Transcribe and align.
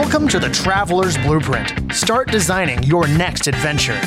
Welcome 0.00 0.28
to 0.28 0.38
the 0.38 0.48
Traveler's 0.48 1.18
Blueprint. 1.18 1.92
Start 1.92 2.30
designing 2.30 2.80
your 2.84 3.08
next 3.08 3.48
adventure. 3.48 4.00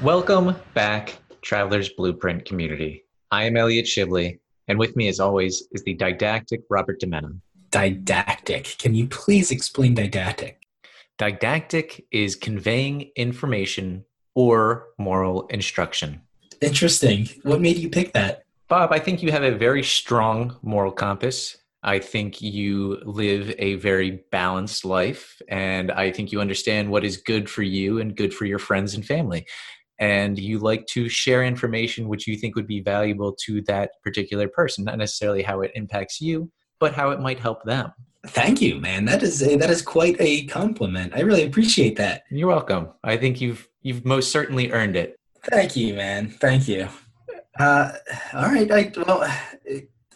Welcome 0.00 0.54
back, 0.74 1.18
Traveler's 1.42 1.88
Blueprint 1.88 2.44
community. 2.44 3.04
I 3.32 3.46
am 3.46 3.56
Elliot 3.56 3.86
Shibley, 3.86 4.38
and 4.68 4.78
with 4.78 4.94
me, 4.94 5.08
as 5.08 5.18
always, 5.18 5.64
is 5.72 5.82
the 5.82 5.94
didactic 5.94 6.60
Robert 6.70 7.00
Demena. 7.00 7.36
Didactic. 7.70 8.78
Can 8.78 8.94
you 8.94 9.08
please 9.08 9.50
explain 9.50 9.94
didactic? 9.94 10.60
Didactic 11.18 12.06
is 12.12 12.36
conveying 12.36 13.10
information 13.16 14.04
or 14.36 14.86
moral 14.98 15.48
instruction. 15.48 16.20
Interesting. 16.60 17.28
What 17.42 17.60
made 17.60 17.78
you 17.78 17.90
pick 17.90 18.12
that? 18.12 18.44
Bob, 18.72 18.90
I 18.90 19.00
think 19.00 19.22
you 19.22 19.30
have 19.32 19.42
a 19.42 19.54
very 19.54 19.82
strong 19.82 20.56
moral 20.62 20.92
compass. 20.92 21.58
I 21.82 21.98
think 21.98 22.40
you 22.40 23.02
live 23.04 23.54
a 23.58 23.74
very 23.74 24.24
balanced 24.30 24.86
life, 24.86 25.42
and 25.50 25.92
I 25.92 26.10
think 26.10 26.32
you 26.32 26.40
understand 26.40 26.90
what 26.90 27.04
is 27.04 27.18
good 27.18 27.50
for 27.50 27.62
you 27.62 28.00
and 28.00 28.16
good 28.16 28.32
for 28.32 28.46
your 28.46 28.58
friends 28.58 28.94
and 28.94 29.04
family. 29.04 29.46
And 29.98 30.38
you 30.38 30.58
like 30.58 30.86
to 30.86 31.10
share 31.10 31.44
information 31.44 32.08
which 32.08 32.26
you 32.26 32.34
think 32.34 32.56
would 32.56 32.66
be 32.66 32.80
valuable 32.80 33.36
to 33.44 33.60
that 33.66 33.90
particular 34.02 34.48
person, 34.48 34.84
not 34.84 34.96
necessarily 34.96 35.42
how 35.42 35.60
it 35.60 35.72
impacts 35.74 36.18
you, 36.18 36.50
but 36.80 36.94
how 36.94 37.10
it 37.10 37.20
might 37.20 37.40
help 37.40 37.62
them. 37.64 37.92
Thank 38.28 38.62
you, 38.62 38.80
man. 38.80 39.04
That 39.04 39.22
is 39.22 39.42
a, 39.42 39.54
that 39.56 39.68
is 39.68 39.82
quite 39.82 40.16
a 40.18 40.46
compliment. 40.46 41.12
I 41.14 41.20
really 41.20 41.44
appreciate 41.44 41.96
that. 41.96 42.22
You're 42.30 42.48
welcome. 42.48 42.88
I 43.04 43.18
think 43.18 43.38
you've 43.38 43.68
you've 43.82 44.06
most 44.06 44.32
certainly 44.32 44.72
earned 44.72 44.96
it. 44.96 45.16
Thank 45.50 45.76
you, 45.76 45.92
man. 45.92 46.30
Thank 46.30 46.68
you. 46.68 46.88
Uh, 47.58 47.92
all 48.34 48.48
right. 48.48 48.70
I, 48.70 48.92
well, 49.06 49.30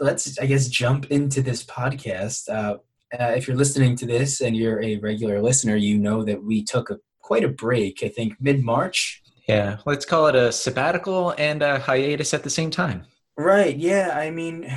let's 0.01 0.39
I 0.39 0.47
guess 0.47 0.69
jump 0.69 1.07
into 1.07 1.43
this 1.43 1.65
podcast. 1.65 2.49
Uh, 2.49 2.79
uh, 3.19 3.33
if 3.37 3.47
you're 3.47 3.57
listening 3.57 3.97
to 3.97 4.07
this 4.07 4.41
and 4.41 4.57
you're 4.57 4.83
a 4.83 4.97
regular 4.97 5.41
listener, 5.41 5.77
you 5.77 5.99
know 5.99 6.25
that 6.25 6.43
we 6.43 6.65
took 6.65 6.91
a 6.91 6.99
quite 7.21 7.45
a 7.45 7.49
break. 7.49 8.03
I 8.03 8.09
think 8.09 8.35
mid 8.41 8.65
March. 8.65 9.23
Yeah, 9.49 9.79
let's 9.87 10.05
call 10.05 10.27
it 10.27 10.35
a 10.35 10.51
sabbatical 10.51 11.35
and 11.39 11.63
a 11.63 11.79
hiatus 11.79 12.35
at 12.35 12.43
the 12.43 12.51
same 12.51 12.71
time. 12.71 13.07
Right. 13.37 13.77
Yeah. 13.77 14.13
I 14.17 14.31
mean, 14.31 14.73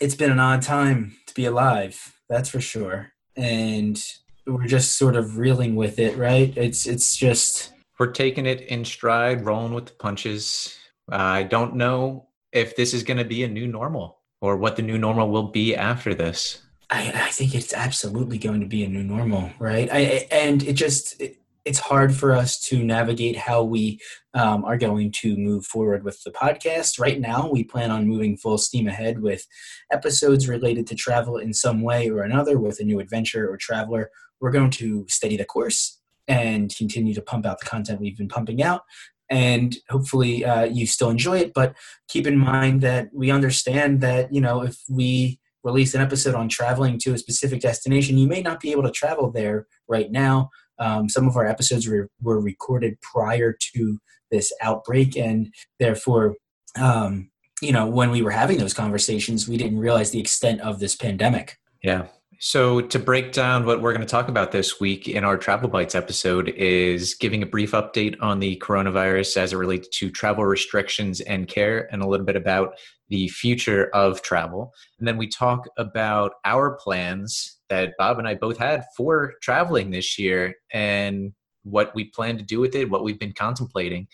it's 0.00 0.14
been 0.14 0.30
an 0.30 0.40
odd 0.40 0.62
time 0.62 1.16
to 1.26 1.34
be 1.34 1.44
alive 1.44 2.16
that's 2.28 2.48
for 2.48 2.60
sure. 2.60 3.12
And 3.36 4.02
we're 4.46 4.66
just 4.66 4.98
sort 4.98 5.16
of 5.16 5.38
reeling 5.38 5.76
with 5.76 5.98
it, 5.98 6.16
right? 6.16 6.52
It's 6.56 6.86
it's 6.86 7.16
just 7.16 7.72
we're 7.98 8.12
taking 8.12 8.46
it 8.46 8.62
in 8.62 8.84
stride, 8.84 9.44
rolling 9.44 9.74
with 9.74 9.86
the 9.86 9.92
punches. 9.92 10.76
I 11.08 11.44
don't 11.44 11.76
know 11.76 12.28
if 12.52 12.76
this 12.76 12.94
is 12.94 13.02
going 13.02 13.18
to 13.18 13.24
be 13.24 13.44
a 13.44 13.48
new 13.48 13.66
normal 13.66 14.18
or 14.40 14.56
what 14.56 14.76
the 14.76 14.82
new 14.82 14.98
normal 14.98 15.30
will 15.30 15.48
be 15.48 15.74
after 15.74 16.14
this. 16.14 16.62
I, 16.90 17.12
I 17.14 17.30
think 17.30 17.54
it's 17.54 17.72
absolutely 17.72 18.38
going 18.38 18.60
to 18.60 18.66
be 18.66 18.84
a 18.84 18.88
new 18.88 19.02
normal, 19.02 19.50
right? 19.58 19.88
I, 19.90 20.26
and 20.30 20.62
it 20.62 20.74
just 20.74 21.20
it, 21.20 21.38
it's 21.64 21.80
hard 21.80 22.14
for 22.14 22.32
us 22.32 22.60
to 22.60 22.82
navigate 22.82 23.36
how 23.36 23.64
we 23.64 23.98
um, 24.34 24.64
are 24.64 24.76
going 24.76 25.10
to 25.10 25.36
move 25.36 25.66
forward 25.66 26.04
with 26.04 26.22
the 26.22 26.30
podcast. 26.30 27.00
Right 27.00 27.20
now, 27.20 27.50
we 27.50 27.64
plan 27.64 27.90
on 27.90 28.06
moving 28.06 28.36
full 28.36 28.56
steam 28.56 28.86
ahead 28.86 29.20
with 29.20 29.44
episodes 29.90 30.48
related 30.48 30.86
to 30.86 30.94
travel 30.94 31.38
in 31.38 31.52
some 31.52 31.82
way 31.82 32.08
or 32.08 32.22
another 32.22 32.58
with 32.58 32.78
a 32.78 32.84
new 32.84 33.00
adventure 33.00 33.50
or 33.50 33.56
traveler. 33.56 34.10
We're 34.40 34.52
going 34.52 34.70
to 34.72 35.06
steady 35.08 35.36
the 35.36 35.44
course 35.44 35.98
and 36.28 36.74
continue 36.76 37.14
to 37.14 37.22
pump 37.22 37.46
out 37.46 37.58
the 37.58 37.66
content 37.66 38.00
we've 38.00 38.16
been 38.16 38.28
pumping 38.28 38.62
out. 38.62 38.82
And 39.30 39.76
hopefully, 39.88 40.44
uh, 40.44 40.64
you 40.64 40.86
still 40.86 41.10
enjoy 41.10 41.38
it. 41.38 41.52
But 41.54 41.74
keep 42.08 42.26
in 42.26 42.38
mind 42.38 42.80
that 42.82 43.08
we 43.12 43.30
understand 43.30 44.00
that, 44.00 44.32
you 44.32 44.40
know, 44.40 44.62
if 44.62 44.76
we 44.88 45.40
release 45.64 45.94
an 45.94 46.00
episode 46.00 46.34
on 46.34 46.48
traveling 46.48 46.98
to 47.00 47.12
a 47.12 47.18
specific 47.18 47.60
destination, 47.60 48.18
you 48.18 48.28
may 48.28 48.40
not 48.40 48.60
be 48.60 48.70
able 48.70 48.84
to 48.84 48.90
travel 48.90 49.32
there 49.32 49.66
right 49.88 50.10
now 50.12 50.50
um, 50.78 51.08
some 51.08 51.26
of 51.26 51.36
our 51.36 51.46
episodes 51.46 51.86
were, 51.88 52.10
were 52.20 52.40
recorded 52.40 53.00
prior 53.00 53.56
to 53.74 53.98
this 54.30 54.52
outbreak, 54.60 55.16
and 55.16 55.52
therefore, 55.78 56.34
um, 56.78 57.30
you 57.62 57.72
know, 57.72 57.86
when 57.86 58.10
we 58.10 58.22
were 58.22 58.30
having 58.30 58.58
those 58.58 58.74
conversations, 58.74 59.48
we 59.48 59.56
didn't 59.56 59.78
realize 59.78 60.10
the 60.10 60.20
extent 60.20 60.60
of 60.60 60.78
this 60.78 60.94
pandemic. 60.94 61.56
Yeah. 61.82 62.06
So, 62.38 62.82
to 62.82 62.98
break 62.98 63.32
down 63.32 63.64
what 63.64 63.80
we're 63.80 63.94
going 63.94 64.06
to 64.06 64.10
talk 64.10 64.28
about 64.28 64.52
this 64.52 64.78
week 64.78 65.08
in 65.08 65.24
our 65.24 65.38
Travel 65.38 65.70
Bites 65.70 65.94
episode, 65.94 66.50
is 66.50 67.14
giving 67.14 67.42
a 67.42 67.46
brief 67.46 67.72
update 67.72 68.14
on 68.20 68.40
the 68.40 68.58
coronavirus 68.58 69.38
as 69.38 69.54
it 69.54 69.56
relates 69.56 69.88
to 69.98 70.10
travel 70.10 70.44
restrictions 70.44 71.22
and 71.22 71.48
care, 71.48 71.88
and 71.90 72.02
a 72.02 72.06
little 72.06 72.26
bit 72.26 72.36
about 72.36 72.76
the 73.08 73.28
future 73.28 73.88
of 73.94 74.20
travel. 74.20 74.74
And 74.98 75.08
then 75.08 75.16
we 75.16 75.28
talk 75.28 75.66
about 75.78 76.32
our 76.44 76.72
plans 76.76 77.56
that 77.70 77.94
Bob 77.96 78.18
and 78.18 78.28
I 78.28 78.34
both 78.34 78.58
had 78.58 78.84
for 78.94 79.32
traveling 79.40 79.90
this 79.90 80.18
year 80.18 80.56
and 80.70 81.32
what 81.62 81.94
we 81.94 82.04
plan 82.04 82.36
to 82.36 82.44
do 82.44 82.60
with 82.60 82.74
it, 82.74 82.90
what 82.90 83.02
we've 83.02 83.18
been 83.18 83.32
contemplating. 83.32 84.08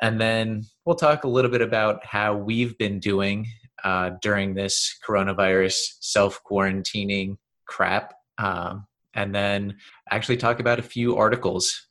And 0.00 0.18
then 0.18 0.64
we'll 0.86 0.96
talk 0.96 1.24
a 1.24 1.28
little 1.28 1.50
bit 1.50 1.62
about 1.62 2.06
how 2.06 2.36
we've 2.36 2.76
been 2.78 3.00
doing 3.00 3.46
uh, 3.84 4.12
during 4.22 4.54
this 4.54 4.98
coronavirus 5.06 5.76
self 6.00 6.40
quarantining 6.50 7.36
crap. 7.66 8.14
Um, 8.38 8.86
and 9.14 9.34
then 9.34 9.78
actually 10.10 10.36
talk 10.36 10.60
about 10.60 10.78
a 10.78 10.82
few 10.82 11.16
articles 11.16 11.86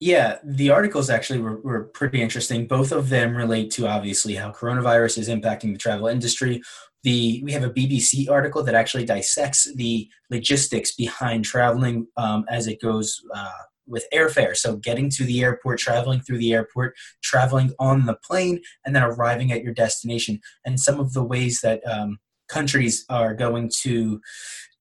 yeah, 0.00 0.38
the 0.44 0.70
articles 0.70 1.08
actually 1.08 1.40
were, 1.40 1.60
were 1.62 1.84
pretty 1.84 2.20
interesting. 2.20 2.66
Both 2.66 2.92
of 2.92 3.08
them 3.08 3.34
relate 3.34 3.70
to 3.72 3.86
obviously 3.86 4.34
how 4.34 4.50
coronavirus 4.52 5.16
is 5.18 5.28
impacting 5.30 5.72
the 5.72 5.78
travel 5.78 6.08
industry. 6.08 6.62
The 7.04 7.40
we 7.42 7.52
have 7.52 7.64
a 7.64 7.70
BBC 7.70 8.28
article 8.30 8.62
that 8.64 8.74
actually 8.74 9.06
dissects 9.06 9.72
the 9.74 10.08
logistics 10.30 10.94
behind 10.94 11.44
traveling 11.44 12.06
um, 12.16 12.44
as 12.50 12.66
it 12.66 12.82
goes 12.82 13.18
uh, 13.34 13.50
with 13.86 14.06
airfare. 14.12 14.56
So 14.56 14.76
getting 14.76 15.10
to 15.10 15.24
the 15.24 15.42
airport, 15.42 15.78
traveling 15.78 16.20
through 16.20 16.38
the 16.38 16.52
airport, 16.52 16.96
traveling 17.22 17.72
on 17.78 18.06
the 18.06 18.16
plane, 18.16 18.60
and 18.84 18.94
then 18.94 19.02
arriving 19.02 19.52
at 19.52 19.62
your 19.62 19.74
destination, 19.74 20.40
and 20.66 20.80
some 20.80 21.00
of 21.00 21.12
the 21.12 21.24
ways 21.24 21.60
that 21.62 21.80
um, 21.86 22.18
countries 22.48 23.04
are 23.08 23.34
going 23.34 23.70
to 23.82 24.20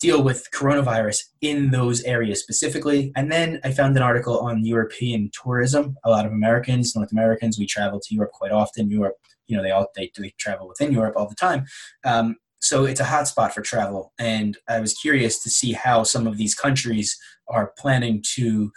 deal 0.04 0.22
with 0.22 0.50
coronavirus 0.52 1.24
in 1.40 1.72
those 1.72 2.04
areas 2.04 2.42
specifically. 2.42 3.14
And 3.16 3.32
then 3.32 3.62
I 3.64 3.72
found 3.72 3.96
an 3.96 4.04
article 4.04 4.38
on 4.40 4.66
European 4.66 5.32
tourism. 5.32 5.96
A 6.04 6.10
lot 6.10 6.26
of 6.26 6.34
Americans, 6.34 6.94
North 6.94 7.14
Americans, 7.14 7.58
we 7.58 7.66
travel 7.66 8.02
to 8.02 8.14
Europe 8.14 8.34
quite 8.34 8.52
often. 8.52 8.92
Europe, 8.92 9.16
you 9.48 9.56
know, 9.56 9.64
they 9.64 9.72
all 9.72 9.88
they, 9.96 10.12
they 10.18 10.34
travel 10.38 10.68
within 10.68 10.92
Europe 10.92 11.16
all 11.16 11.30
the 11.30 11.36
time. 11.36 11.64
Um, 12.04 12.36
so 12.60 12.84
it's 12.84 13.00
a 13.00 13.06
hotspot 13.06 13.54
for 13.54 13.62
travel. 13.62 14.12
And 14.20 14.58
I 14.68 14.82
was 14.82 14.94
curious 14.94 15.42
to 15.44 15.50
see 15.50 15.72
how 15.72 16.04
some 16.04 16.28
of 16.28 16.38
these 16.38 16.54
countries 16.54 17.18
are 17.48 17.74
planning 17.78 18.22
to 18.36 18.72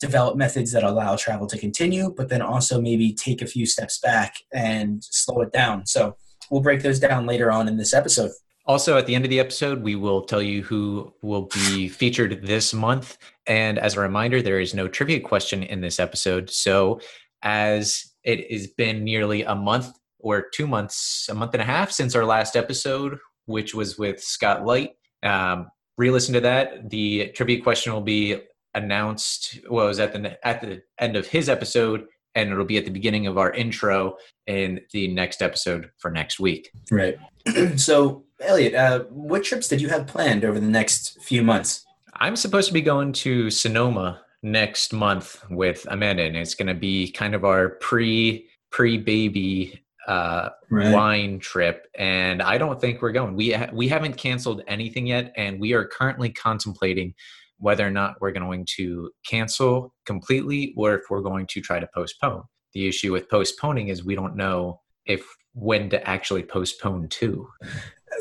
develop 0.00 0.36
methods 0.36 0.72
that 0.72 0.84
allow 0.84 1.16
travel 1.16 1.46
to 1.48 1.58
continue, 1.58 2.14
but 2.16 2.30
then 2.30 2.40
also 2.40 2.80
maybe 2.80 3.12
take 3.12 3.42
a 3.42 3.46
few 3.46 3.66
steps 3.66 3.98
back 3.98 4.36
and 4.54 5.04
slow 5.04 5.42
it 5.42 5.52
down. 5.52 5.84
So 5.86 6.16
we'll 6.50 6.62
break 6.62 6.82
those 6.82 6.98
down 6.98 7.26
later 7.26 7.52
on 7.52 7.68
in 7.68 7.76
this 7.76 7.92
episode. 7.92 8.32
Also, 8.66 8.96
at 8.96 9.06
the 9.06 9.14
end 9.14 9.24
of 9.24 9.30
the 9.30 9.40
episode, 9.40 9.82
we 9.82 9.96
will 9.96 10.22
tell 10.22 10.42
you 10.42 10.62
who 10.62 11.12
will 11.22 11.48
be 11.52 11.88
featured 11.88 12.46
this 12.46 12.72
month. 12.72 13.18
And 13.46 13.78
as 13.78 13.96
a 13.96 14.00
reminder, 14.00 14.40
there 14.40 14.60
is 14.60 14.72
no 14.72 14.86
trivia 14.86 15.20
question 15.20 15.62
in 15.64 15.80
this 15.80 15.98
episode. 15.98 16.48
So, 16.48 17.00
as 17.42 18.12
it 18.22 18.50
has 18.52 18.68
been 18.68 19.02
nearly 19.02 19.42
a 19.42 19.54
month 19.54 19.98
or 20.20 20.46
two 20.54 20.68
months, 20.68 21.26
a 21.28 21.34
month 21.34 21.54
and 21.54 21.62
a 21.62 21.66
half 21.66 21.90
since 21.90 22.14
our 22.14 22.24
last 22.24 22.56
episode, 22.56 23.18
which 23.46 23.74
was 23.74 23.98
with 23.98 24.22
Scott 24.22 24.64
Light, 24.64 24.92
um, 25.24 25.68
re-listen 25.98 26.34
to 26.34 26.40
that. 26.40 26.90
The 26.90 27.28
trivia 27.34 27.60
question 27.60 27.92
will 27.92 28.00
be 28.00 28.40
announced. 28.74 29.58
Well, 29.68 29.86
was 29.86 29.98
at 29.98 30.12
the 30.12 30.46
at 30.46 30.60
the 30.60 30.82
end 30.98 31.16
of 31.16 31.26
his 31.26 31.48
episode, 31.48 32.06
and 32.34 32.50
it'll 32.50 32.64
be 32.64 32.78
at 32.78 32.84
the 32.84 32.90
beginning 32.90 33.26
of 33.26 33.38
our 33.38 33.52
intro 33.52 34.16
in 34.46 34.80
the 34.92 35.08
next 35.08 35.42
episode 35.42 35.90
for 35.98 36.10
next 36.10 36.40
week. 36.40 36.70
Right. 36.90 37.18
so 37.76 38.24
Elliot, 38.40 38.74
uh, 38.74 39.00
what 39.10 39.44
trips 39.44 39.68
did 39.68 39.80
you 39.80 39.88
have 39.88 40.06
planned 40.06 40.44
over 40.44 40.58
the 40.58 40.66
next 40.66 41.22
few 41.22 41.42
months? 41.42 41.84
I'm 42.14 42.36
supposed 42.36 42.68
to 42.68 42.74
be 42.74 42.82
going 42.82 43.12
to 43.14 43.50
Sonoma 43.50 44.20
next 44.42 44.92
month 44.92 45.42
with 45.50 45.86
Amanda, 45.90 46.24
and 46.24 46.36
it's 46.36 46.54
going 46.54 46.68
to 46.68 46.74
be 46.74 47.10
kind 47.10 47.34
of 47.34 47.44
our 47.44 47.70
pre 47.80 48.48
pre 48.70 48.98
baby 48.98 49.82
uh, 50.06 50.50
right. 50.70 50.92
wine 50.92 51.38
trip. 51.38 51.86
And 51.96 52.42
I 52.42 52.58
don't 52.58 52.80
think 52.80 53.02
we're 53.02 53.12
going. 53.12 53.34
We 53.34 53.52
ha- 53.52 53.70
we 53.72 53.88
haven't 53.88 54.16
canceled 54.16 54.62
anything 54.66 55.06
yet, 55.06 55.32
and 55.36 55.60
we 55.60 55.72
are 55.72 55.84
currently 55.84 56.30
contemplating 56.30 57.14
whether 57.58 57.86
or 57.86 57.90
not 57.90 58.20
we're 58.20 58.32
going 58.32 58.66
to 58.76 59.10
cancel 59.24 59.94
completely 60.04 60.74
or 60.76 60.94
if 60.96 61.02
we're 61.08 61.20
going 61.20 61.46
to 61.46 61.60
try 61.60 61.78
to 61.78 61.88
postpone. 61.94 62.42
The 62.74 62.88
issue 62.88 63.12
with 63.12 63.28
postponing 63.28 63.88
is 63.88 64.04
we 64.04 64.16
don't 64.16 64.34
know 64.34 64.80
if 65.06 65.24
when 65.54 65.90
to 65.90 66.08
actually 66.08 66.42
postpone 66.42 67.08
to 67.08 67.48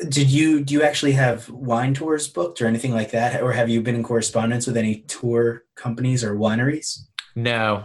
did 0.09 0.29
you 0.29 0.63
do 0.63 0.73
you 0.73 0.83
actually 0.83 1.11
have 1.11 1.49
wine 1.49 1.93
tours 1.93 2.27
booked 2.27 2.61
or 2.61 2.65
anything 2.65 2.93
like 2.93 3.11
that 3.11 3.41
or 3.41 3.51
have 3.51 3.69
you 3.69 3.81
been 3.81 3.95
in 3.95 4.03
correspondence 4.03 4.67
with 4.67 4.77
any 4.77 5.01
tour 5.01 5.63
companies 5.75 6.23
or 6.23 6.35
wineries 6.35 6.99
no 7.35 7.83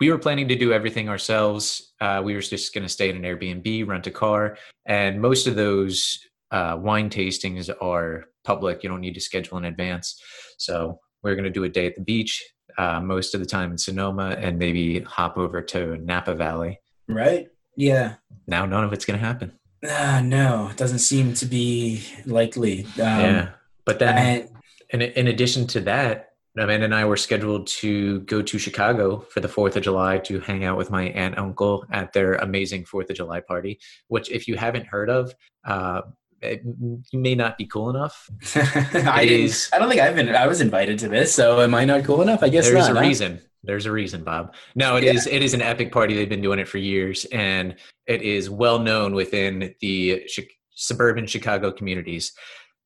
we 0.00 0.10
were 0.10 0.18
planning 0.18 0.48
to 0.48 0.56
do 0.56 0.72
everything 0.72 1.08
ourselves 1.08 1.92
uh, 2.00 2.20
we 2.24 2.34
were 2.34 2.40
just 2.40 2.74
going 2.74 2.84
to 2.84 2.88
stay 2.88 3.08
in 3.10 3.16
an 3.16 3.22
airbnb 3.22 3.86
rent 3.86 4.06
a 4.06 4.10
car 4.10 4.56
and 4.86 5.20
most 5.20 5.46
of 5.46 5.54
those 5.54 6.18
uh, 6.50 6.76
wine 6.80 7.10
tastings 7.10 7.70
are 7.80 8.24
public. 8.44 8.82
You 8.82 8.88
don't 8.88 9.00
need 9.00 9.14
to 9.14 9.20
schedule 9.20 9.58
in 9.58 9.64
advance. 9.66 10.20
So 10.56 10.98
we're 11.22 11.34
going 11.34 11.44
to 11.44 11.50
do 11.50 11.64
a 11.64 11.68
day 11.68 11.86
at 11.86 11.94
the 11.94 12.02
beach, 12.02 12.42
uh, 12.78 13.00
most 13.00 13.34
of 13.34 13.40
the 13.40 13.46
time 13.46 13.72
in 13.72 13.78
Sonoma, 13.78 14.36
and 14.38 14.58
maybe 14.58 15.00
hop 15.00 15.36
over 15.36 15.60
to 15.62 15.98
Napa 15.98 16.34
Valley. 16.34 16.80
Right? 17.08 17.48
Yeah. 17.78 18.14
Now 18.48 18.66
none 18.66 18.82
of 18.84 18.92
it's 18.92 19.04
going 19.04 19.18
to 19.18 19.24
happen. 19.24 19.52
Uh, 19.88 20.20
no, 20.24 20.68
it 20.70 20.76
doesn't 20.76 20.98
seem 20.98 21.32
to 21.34 21.46
be 21.46 22.02
likely. 22.26 22.84
Um, 22.96 23.20
yeah, 23.22 23.48
but 23.84 24.00
then 24.00 24.16
I- 24.18 24.48
in, 24.90 25.02
in 25.02 25.26
addition 25.28 25.66
to 25.68 25.80
that, 25.82 26.30
Amanda 26.58 26.86
and 26.86 26.94
I 26.94 27.04
were 27.04 27.16
scheduled 27.16 27.68
to 27.68 28.20
go 28.22 28.42
to 28.42 28.58
Chicago 28.58 29.20
for 29.20 29.38
the 29.38 29.46
4th 29.46 29.76
of 29.76 29.84
July 29.84 30.18
to 30.18 30.40
hang 30.40 30.64
out 30.64 30.76
with 30.76 30.90
my 30.90 31.04
aunt 31.04 31.36
and 31.36 31.38
uncle 31.38 31.84
at 31.92 32.12
their 32.12 32.34
amazing 32.34 32.82
4th 32.84 33.10
of 33.10 33.16
July 33.16 33.38
party, 33.40 33.78
which, 34.08 34.28
if 34.30 34.48
you 34.48 34.56
haven't 34.56 34.86
heard 34.86 35.08
of, 35.08 35.32
uh, 35.64 36.00
it 36.42 36.62
may 37.12 37.36
not 37.36 37.58
be 37.58 37.66
cool 37.66 37.90
enough. 37.90 38.28
I 38.56 39.22
is- 39.28 39.70
I 39.72 39.78
don't 39.78 39.88
think 39.88 40.00
I've 40.00 40.16
been. 40.16 40.34
I 40.34 40.48
was 40.48 40.60
invited 40.60 40.98
to 41.00 41.08
this, 41.08 41.32
so 41.32 41.60
am 41.60 41.74
I 41.76 41.84
not 41.84 42.02
cool 42.04 42.22
enough? 42.22 42.42
I 42.42 42.48
guess 42.48 42.64
There's 42.68 42.88
not. 42.88 42.96
a 42.96 43.00
huh? 43.00 43.06
reason. 43.06 43.40
There's 43.64 43.86
a 43.86 43.92
reason, 43.92 44.22
Bob. 44.22 44.54
No, 44.74 44.96
it 44.96 45.04
is. 45.04 45.26
It 45.26 45.42
is 45.42 45.52
an 45.54 45.62
epic 45.62 45.92
party. 45.92 46.14
They've 46.14 46.28
been 46.28 46.42
doing 46.42 46.58
it 46.58 46.68
for 46.68 46.78
years, 46.78 47.24
and 47.32 47.74
it 48.06 48.22
is 48.22 48.48
well 48.48 48.78
known 48.78 49.14
within 49.14 49.74
the 49.80 50.28
suburban 50.70 51.26
Chicago 51.26 51.72
communities. 51.72 52.32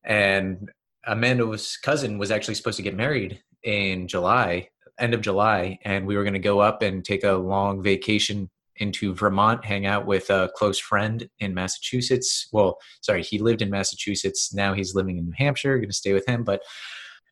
And 0.05 0.71
Amanda's 1.07 1.77
cousin 1.77 2.19
was 2.19 2.31
actually 2.31 2.55
supposed 2.55 2.79
to 2.79 2.83
get 2.83 2.97
married 2.97 3.43
in 3.63 4.09
July, 4.09 4.69
end 4.99 5.15
of 5.15 5.21
July, 5.21 5.79
and 5.85 6.07
we 6.07 6.17
were 6.17 6.25
going 6.25 6.33
to 6.33 6.39
go 6.39 6.61
up 6.61 6.83
and 6.83 7.05
take 7.05 7.25
a 7.25 7.33
long 7.33 7.83
vacation 7.83 8.51
into 8.77 9.15
Vermont, 9.15 9.65
hang 9.65 9.87
out 9.87 10.07
with 10.07 10.31
a 10.31 10.51
close 10.57 10.79
friend 10.79 11.29
in 11.39 11.55
Massachusetts. 11.55 12.49
Well, 12.53 12.79
sorry, 13.03 13.23
he 13.23 13.39
lived 13.39 13.63
in 13.63 13.71
Massachusetts. 13.71 14.55
Now 14.55 14.73
he's 14.73 14.95
living 14.95 15.19
in 15.19 15.27
New 15.27 15.35
Hampshire. 15.37 15.77
Going 15.77 15.91
to 15.91 15.95
stay 15.95 16.15
with 16.15 16.27
him, 16.27 16.43
but 16.43 16.63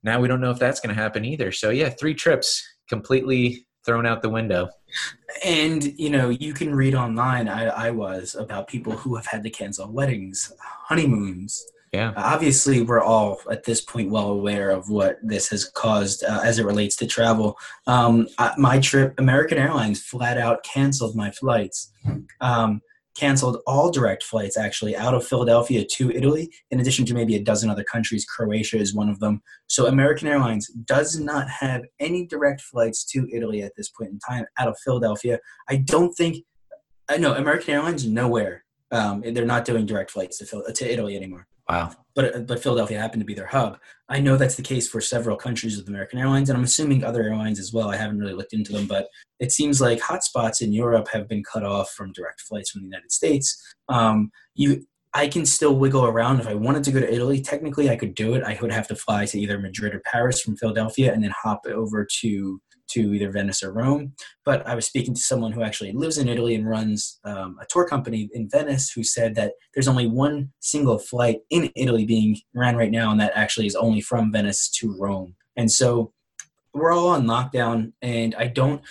now 0.03 0.21
we 0.21 0.29
don't 0.29 0.41
know 0.41 0.51
if 0.51 0.59
that's 0.59 0.81
going 0.81 0.95
to 0.95 1.01
happen 1.01 1.25
either. 1.25 1.53
So 1.53 1.71
yeah, 1.71 1.89
three 1.89 2.15
trips 2.15 2.63
completely 2.91 3.67
thrown 3.87 4.05
out 4.05 4.21
the 4.21 4.29
window. 4.29 4.69
And 5.45 5.83
you 5.99 6.11
know, 6.11 6.29
you 6.29 6.53
can 6.53 6.75
read 6.75 6.95
online. 6.95 7.49
I, 7.49 7.67
I 7.87 7.91
was 7.91 8.35
about 8.35 8.69
people 8.69 8.93
who 8.93 9.17
have 9.17 9.27
had 9.27 9.43
to 9.45 9.51
cancel 9.51 9.91
weddings, 9.91 10.53
honeymoons. 10.61 11.65
Yeah. 11.93 12.11
Uh, 12.11 12.23
obviously, 12.35 12.83
we're 12.83 13.03
all 13.03 13.41
at 13.51 13.65
this 13.65 13.81
point 13.81 14.11
well 14.11 14.29
aware 14.29 14.71
of 14.71 14.91
what 14.91 15.19
this 15.23 15.49
has 15.49 15.65
caused 15.65 16.23
uh, 16.23 16.41
as 16.45 16.59
it 16.59 16.67
relates 16.67 16.95
to 16.97 17.07
travel. 17.07 17.57
Um, 17.87 18.29
I, 18.39 18.53
my 18.59 18.79
trip, 18.79 19.15
American 19.19 19.59
Airlines 19.59 20.03
flat 20.03 20.39
out 20.39 20.63
canceled 20.63 21.17
my 21.17 21.31
flights. 21.31 21.93
Um, 22.41 22.81
canceled 23.21 23.59
all 23.67 23.91
direct 23.91 24.23
flights 24.23 24.57
actually 24.57 24.97
out 24.97 25.15
of 25.15 25.27
Philadelphia 25.27 25.85
to 25.85 26.11
Italy, 26.11 26.51
in 26.71 26.81
addition 26.81 27.05
to 27.05 27.13
maybe 27.13 27.37
a 27.37 27.43
dozen 27.43 27.69
other 27.69 27.85
countries. 27.85 28.25
Croatia 28.25 28.79
is 28.79 28.95
one 28.95 29.11
of 29.11 29.21
them. 29.21 29.43
So 29.67 29.87
American 29.87 30.27
Airlines 30.27 30.69
does 30.69 31.21
not 31.21 31.47
have 31.49 31.83
any 32.01 32.27
direct 32.27 32.63
flights 32.63 33.05
to 33.13 33.29
Italy 33.31 33.63
at 33.63 33.73
this 33.77 33.91
point 33.91 34.11
in 34.11 34.19
time 34.19 34.47
out 34.59 34.69
of 34.69 34.77
Philadelphia. 34.83 35.39
I 35.69 35.77
don't 35.77 36.15
think. 36.15 36.45
I 37.11 37.19
know 37.19 37.35
American 37.35 37.75
Airlines 37.75 38.07
nowhere. 38.07 38.65
Um, 38.93 39.23
they're 39.25 39.45
not 39.47 39.65
doing 39.65 39.87
direct 39.87 40.11
flights 40.11 40.39
to 40.39 40.47
Phil- 40.47 40.65
to 40.75 40.93
Italy 40.93 41.17
anymore 41.17 41.47
Wow. 41.69 41.93
but 42.17 42.47
but 42.49 42.61
Philadelphia 42.61 42.99
happened 42.99 43.21
to 43.21 43.27
be 43.27 43.35
their 43.35 43.47
hub. 43.47 43.79
I 44.09 44.19
know 44.19 44.37
that's 44.37 44.57
the 44.57 44.63
case 44.63 44.89
for 44.89 45.01
several 45.01 45.37
countries 45.37 45.77
with 45.77 45.87
American 45.89 46.19
Airlines, 46.19 46.49
and 46.51 46.57
I'm 46.59 46.65
assuming 46.65 47.05
other 47.05 47.23
airlines 47.23 47.61
as 47.61 47.73
well. 47.73 47.91
I 47.91 47.97
haven't 47.97 48.19
really 48.19 48.33
looked 48.33 48.53
into 48.53 48.73
them, 48.73 48.87
but 48.89 49.07
it 49.39 49.53
seems 49.53 49.81
like 49.81 50.01
hotspots 50.01 50.61
in 50.63 50.73
Europe 50.73 51.07
have 51.13 51.29
been 51.29 51.45
cut 51.45 51.63
off 51.63 51.91
from 51.93 52.11
direct 52.13 52.41
flights 52.41 52.71
from 52.71 52.81
the 52.81 52.87
United 52.89 53.13
States. 53.13 53.57
Um, 53.89 54.33
you, 54.57 54.85
I 55.15 55.29
can 55.29 55.47
still 55.47 55.77
wiggle 55.77 56.05
around 56.07 56.41
if 56.41 56.49
I 56.49 56.55
wanted 56.55 56.83
to 56.85 56.93
go 56.93 56.99
to 57.01 57.13
Italy. 57.15 57.41
Technically, 57.41 57.89
I 57.89 57.95
could 57.97 58.15
do 58.17 58.35
it. 58.35 58.43
I 58.43 58.59
would 58.61 58.73
have 58.73 58.89
to 58.89 58.97
fly 58.97 59.27
to 59.27 59.39
either 59.39 59.59
Madrid 59.61 59.95
or 59.95 60.01
Paris 60.01 60.41
from 60.41 60.57
Philadelphia, 60.57 61.13
and 61.13 61.23
then 61.23 61.33
hop 61.41 61.61
over 61.67 62.05
to 62.21 62.61
to 62.93 63.15
either 63.15 63.31
Venice 63.31 63.63
or 63.63 63.73
Rome. 63.73 64.13
But 64.45 64.67
I 64.67 64.75
was 64.75 64.87
speaking 64.87 65.15
to 65.15 65.21
someone 65.21 65.53
who 65.53 65.63
actually 65.63 65.93
lives 65.93 66.19
in 66.19 66.29
Italy 66.29 66.55
and 66.55 66.69
runs 66.69 67.19
um, 67.25 67.57
a 67.61 67.67
tour 67.69 67.87
company 67.87 68.29
in 68.33 68.49
Venice 68.49 68.91
who 68.91 69.03
said 69.03 69.35
that 69.37 69.53
there's 69.75 69.89
only 69.89 70.07
one 70.07 70.53
single 70.61 70.99
flight 70.99 71.41
in 71.51 71.71
Italy 71.77 72.05
being 72.05 72.37
ran 72.55 72.77
right 72.77 72.91
now, 72.91 73.11
and 73.11 73.21
that 73.21 73.33
actually 73.35 73.67
is 73.67 73.77
only 73.77 74.01
from 74.01 74.33
Venice 74.33 74.69
to 74.71 74.97
Rome. 74.99 75.37
And 75.57 75.71
so 75.71 76.13
we're 76.73 76.93
all 76.93 77.09
on 77.09 77.27
lockdown, 77.27 77.93
and 78.03 78.35
I 78.37 78.47
don't, 78.47 78.83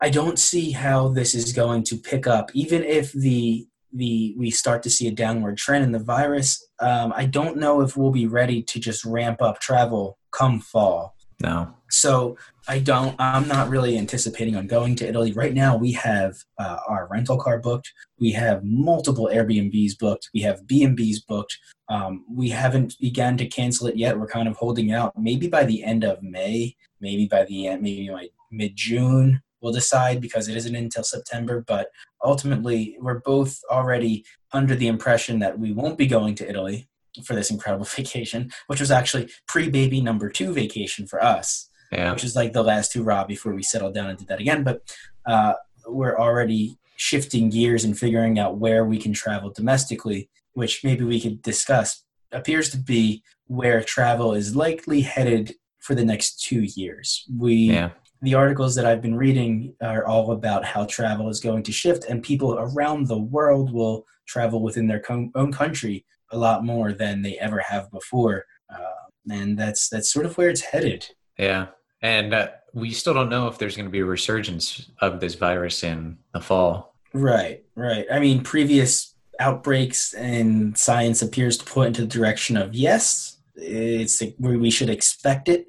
I 0.00 0.10
don't 0.10 0.38
see 0.38 0.70
how 0.70 1.08
this 1.08 1.34
is 1.34 1.52
going 1.52 1.84
to 1.84 1.96
pick 1.96 2.26
up, 2.26 2.50
even 2.54 2.82
if 2.82 3.12
the 3.12 3.66
the 3.92 4.34
we 4.38 4.50
start 4.50 4.82
to 4.84 4.90
see 4.90 5.08
a 5.08 5.12
downward 5.12 5.56
trend 5.56 5.84
in 5.84 5.92
the 5.92 5.98
virus. 5.98 6.64
Um, 6.78 7.12
I 7.14 7.26
don't 7.26 7.56
know 7.56 7.80
if 7.80 7.96
we'll 7.96 8.12
be 8.12 8.26
ready 8.26 8.62
to 8.62 8.78
just 8.78 9.04
ramp 9.04 9.42
up 9.42 9.60
travel 9.60 10.18
come 10.30 10.60
fall. 10.60 11.16
No. 11.42 11.74
So 11.90 12.36
I 12.70 12.78
don't. 12.78 13.16
I'm 13.18 13.48
not 13.48 13.68
really 13.68 13.98
anticipating 13.98 14.54
on 14.54 14.68
going 14.68 14.94
to 14.96 15.08
Italy 15.08 15.32
right 15.32 15.52
now. 15.52 15.76
We 15.76 15.90
have 15.94 16.36
uh, 16.56 16.76
our 16.86 17.08
rental 17.10 17.36
car 17.36 17.58
booked. 17.58 17.92
We 18.20 18.30
have 18.30 18.62
multiple 18.62 19.28
Airbnbs 19.28 19.98
booked. 19.98 20.30
We 20.32 20.42
have 20.42 20.68
B 20.68 20.84
and 20.84 20.96
Bs 20.96 21.26
booked. 21.26 21.58
Um, 21.88 22.24
we 22.32 22.50
haven't 22.50 22.94
began 23.00 23.36
to 23.38 23.46
cancel 23.48 23.88
it 23.88 23.96
yet. 23.96 24.16
We're 24.16 24.28
kind 24.28 24.46
of 24.46 24.56
holding 24.56 24.92
out. 24.92 25.14
Maybe 25.18 25.48
by 25.48 25.64
the 25.64 25.82
end 25.82 26.04
of 26.04 26.22
May. 26.22 26.76
Maybe 27.00 27.26
by 27.26 27.44
the 27.44 27.66
end. 27.66 27.82
Maybe 27.82 28.08
like 28.08 28.30
mid 28.52 28.76
June. 28.76 29.42
We'll 29.60 29.72
decide 29.72 30.20
because 30.20 30.46
it 30.46 30.56
isn't 30.56 30.76
until 30.76 31.02
September. 31.02 31.64
But 31.66 31.88
ultimately, 32.24 32.96
we're 33.00 33.18
both 33.18 33.58
already 33.68 34.24
under 34.52 34.76
the 34.76 34.86
impression 34.86 35.40
that 35.40 35.58
we 35.58 35.72
won't 35.72 35.98
be 35.98 36.06
going 36.06 36.36
to 36.36 36.48
Italy 36.48 36.86
for 37.24 37.34
this 37.34 37.50
incredible 37.50 37.84
vacation, 37.96 38.52
which 38.68 38.78
was 38.78 38.92
actually 38.92 39.28
pre-baby 39.48 40.00
number 40.00 40.28
two 40.28 40.52
vacation 40.52 41.08
for 41.08 41.20
us 41.20 41.66
Yeah. 41.92 42.12
which 42.12 42.24
is 42.24 42.36
like 42.36 42.52
the 42.52 42.62
last 42.62 42.94
hurrah 42.94 43.24
before 43.24 43.52
we 43.54 43.62
settled 43.62 43.94
down 43.94 44.10
and 44.10 44.18
did 44.18 44.28
that 44.28 44.40
again. 44.40 44.62
But 44.62 44.82
uh, 45.26 45.54
we're 45.86 46.18
already 46.18 46.78
shifting 46.96 47.48
gears 47.50 47.84
and 47.84 47.98
figuring 47.98 48.38
out 48.38 48.58
where 48.58 48.84
we 48.84 48.98
can 48.98 49.12
travel 49.12 49.50
domestically, 49.50 50.28
which 50.52 50.84
maybe 50.84 51.04
we 51.04 51.20
could 51.20 51.42
discuss. 51.42 52.04
Appears 52.32 52.70
to 52.70 52.76
be 52.78 53.22
where 53.46 53.82
travel 53.82 54.34
is 54.34 54.54
likely 54.54 55.00
headed 55.00 55.54
for 55.80 55.94
the 55.94 56.04
next 56.04 56.40
two 56.42 56.62
years. 56.76 57.24
We 57.36 57.54
Yeah. 57.54 57.90
the 58.22 58.34
articles 58.34 58.74
that 58.76 58.84
I've 58.86 59.00
been 59.02 59.16
reading 59.16 59.74
are 59.80 60.06
all 60.06 60.30
about 60.32 60.64
how 60.64 60.84
travel 60.84 61.28
is 61.30 61.40
going 61.40 61.62
to 61.64 61.72
shift, 61.72 62.04
and 62.04 62.22
people 62.22 62.54
around 62.58 63.08
the 63.08 63.18
world 63.18 63.72
will 63.72 64.06
travel 64.26 64.62
within 64.62 64.86
their 64.86 65.00
co- 65.00 65.30
own 65.34 65.50
country 65.52 66.04
a 66.30 66.36
lot 66.38 66.64
more 66.64 66.92
than 66.92 67.22
they 67.22 67.36
ever 67.38 67.58
have 67.60 67.90
before, 67.90 68.44
uh, 68.72 69.08
and 69.28 69.58
that's 69.58 69.88
that's 69.88 70.12
sort 70.12 70.26
of 70.26 70.36
where 70.38 70.50
it's 70.50 70.60
headed. 70.60 71.08
Yeah. 71.38 71.68
And 72.02 72.34
uh, 72.34 72.48
we 72.72 72.92
still 72.92 73.14
don't 73.14 73.28
know 73.28 73.48
if 73.48 73.58
there's 73.58 73.76
going 73.76 73.86
to 73.86 73.90
be 73.90 74.00
a 74.00 74.04
resurgence 74.04 74.90
of 75.00 75.20
this 75.20 75.34
virus 75.34 75.82
in 75.82 76.18
the 76.32 76.40
fall. 76.40 76.94
Right, 77.12 77.64
right. 77.74 78.06
I 78.10 78.20
mean, 78.20 78.42
previous 78.42 79.14
outbreaks 79.38 80.14
and 80.14 80.76
science 80.76 81.22
appears 81.22 81.56
to 81.58 81.64
point 81.64 81.88
into 81.88 82.02
the 82.02 82.06
direction 82.06 82.56
of 82.56 82.74
yes, 82.74 83.38
it's 83.56 84.22
where 84.38 84.58
we 84.58 84.70
should 84.70 84.90
expect 84.90 85.48
it. 85.48 85.66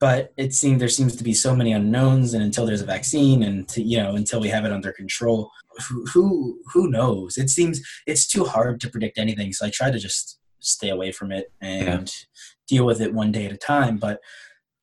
But 0.00 0.34
it 0.36 0.52
seems 0.52 0.80
there 0.80 0.88
seems 0.88 1.16
to 1.16 1.24
be 1.24 1.32
so 1.32 1.54
many 1.54 1.72
unknowns, 1.72 2.34
and 2.34 2.42
until 2.42 2.66
there's 2.66 2.82
a 2.82 2.86
vaccine, 2.86 3.42
and 3.42 3.66
to, 3.68 3.80
you 3.80 3.96
know, 3.96 4.16
until 4.16 4.40
we 4.40 4.48
have 4.48 4.64
it 4.64 4.72
under 4.72 4.92
control, 4.92 5.50
who, 5.88 6.04
who 6.06 6.60
who 6.72 6.90
knows? 6.90 7.38
It 7.38 7.48
seems 7.48 7.80
it's 8.06 8.26
too 8.26 8.44
hard 8.44 8.80
to 8.80 8.90
predict 8.90 9.18
anything. 9.18 9.52
So 9.52 9.64
I 9.64 9.70
try 9.70 9.90
to 9.90 9.98
just 9.98 10.38
stay 10.58 10.90
away 10.90 11.12
from 11.12 11.30
it 11.30 11.52
and 11.60 12.12
deal 12.66 12.84
with 12.84 13.00
it 13.00 13.14
one 13.14 13.32
day 13.32 13.46
at 13.46 13.52
a 13.52 13.56
time. 13.56 13.96
But 13.96 14.20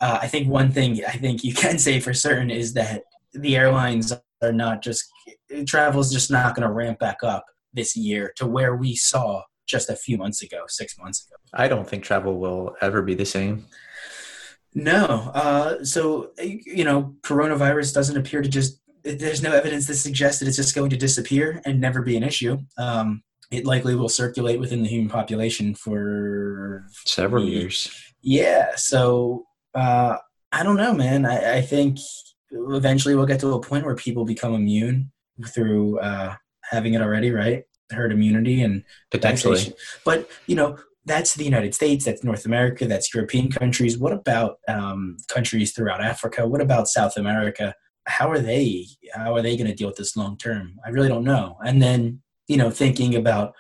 uh, 0.01 0.20
I 0.22 0.27
think 0.27 0.50
one 0.50 0.72
thing 0.72 1.01
I 1.05 1.12
think 1.12 1.43
you 1.43 1.53
can 1.53 1.77
say 1.77 2.00
for 2.00 2.13
certain 2.13 2.50
is 2.50 2.74
that 2.74 3.03
the 3.34 3.55
airlines 3.55 4.12
are 4.41 4.51
not 4.51 4.81
just 4.81 5.05
travel 5.65 6.01
is 6.01 6.12
just 6.12 6.31
not 6.31 6.55
going 6.55 6.67
to 6.67 6.74
ramp 6.74 7.00
back 7.00 7.17
up 7.24 7.46
this 7.74 7.96
year 7.96 8.34
to 8.36 8.48
where 8.48 8.75
we 8.75 8.96
saw 8.96 9.43
just 9.67 9.89
a 9.89 9.96
few 9.96 10.17
months 10.17 10.41
ago, 10.41 10.63
six 10.67 10.98
months 10.98 11.25
ago. 11.25 11.36
I 11.53 11.67
don't 11.67 11.88
think 11.88 12.03
travel 12.03 12.39
will 12.39 12.75
ever 12.81 13.01
be 13.01 13.13
the 13.13 13.25
same. 13.25 13.65
No, 14.74 15.31
uh, 15.34 15.84
so 15.84 16.31
you 16.41 16.84
know, 16.84 17.15
coronavirus 17.22 17.93
doesn't 17.93 18.17
appear 18.17 18.41
to 18.41 18.50
just. 18.50 18.79
There's 19.03 19.41
no 19.41 19.51
evidence 19.51 19.88
to 19.88 19.96
suggests 19.96 20.39
that 20.39 20.48
it's 20.48 20.58
just 20.58 20.75
going 20.75 20.91
to 20.91 20.98
disappear 20.98 21.60
and 21.65 21.81
never 21.81 22.03
be 22.03 22.15
an 22.15 22.24
issue. 22.24 22.60
Um, 22.77 23.24
it 23.50 23.65
likely 23.65 23.96
will 23.96 24.10
circulate 24.10 24.60
within 24.60 24.84
the 24.84 24.89
human 24.89 25.10
population 25.10 25.74
for 25.74 26.86
Several 27.05 27.43
years. 27.43 27.91
Yeah, 28.22 28.75
so 28.75 29.46
uh, 29.73 30.17
I 30.51 30.63
don't 30.63 30.77
know, 30.77 30.93
man. 30.93 31.25
I, 31.25 31.57
I 31.57 31.61
think 31.61 31.99
eventually 32.51 33.15
we'll 33.15 33.25
get 33.25 33.39
to 33.41 33.53
a 33.53 33.61
point 33.61 33.85
where 33.85 33.95
people 33.95 34.25
become 34.25 34.53
immune 34.53 35.11
through 35.47 35.99
uh, 35.99 36.35
having 36.63 36.93
it 36.93 37.01
already, 37.01 37.31
right? 37.31 37.63
Herd 37.91 38.11
immunity 38.11 38.61
and 38.61 38.83
Potentially. 39.09 39.55
vaccination. 39.55 39.79
But 40.05 40.29
you 40.47 40.55
know, 40.55 40.77
that's 41.05 41.33
the 41.33 41.45
United 41.45 41.73
States, 41.73 42.05
that's 42.05 42.23
North 42.23 42.45
America, 42.45 42.85
that's 42.85 43.13
European 43.13 43.49
countries. 43.49 43.97
What 43.97 44.13
about 44.13 44.57
um, 44.67 45.17
countries 45.29 45.73
throughout 45.73 46.01
Africa? 46.01 46.47
What 46.47 46.61
about 46.61 46.87
South 46.87 47.17
America? 47.17 47.73
How 48.07 48.29
are 48.29 48.39
they? 48.39 48.87
How 49.13 49.35
are 49.35 49.41
they 49.41 49.57
going 49.57 49.69
to 49.69 49.75
deal 49.75 49.87
with 49.87 49.97
this 49.97 50.15
long 50.15 50.37
term? 50.37 50.79
I 50.85 50.89
really 50.89 51.07
don't 51.07 51.23
know. 51.23 51.57
And 51.65 51.81
then 51.81 52.21
you 52.51 52.57
know, 52.57 52.69
thinking 52.69 53.15
about 53.15 53.53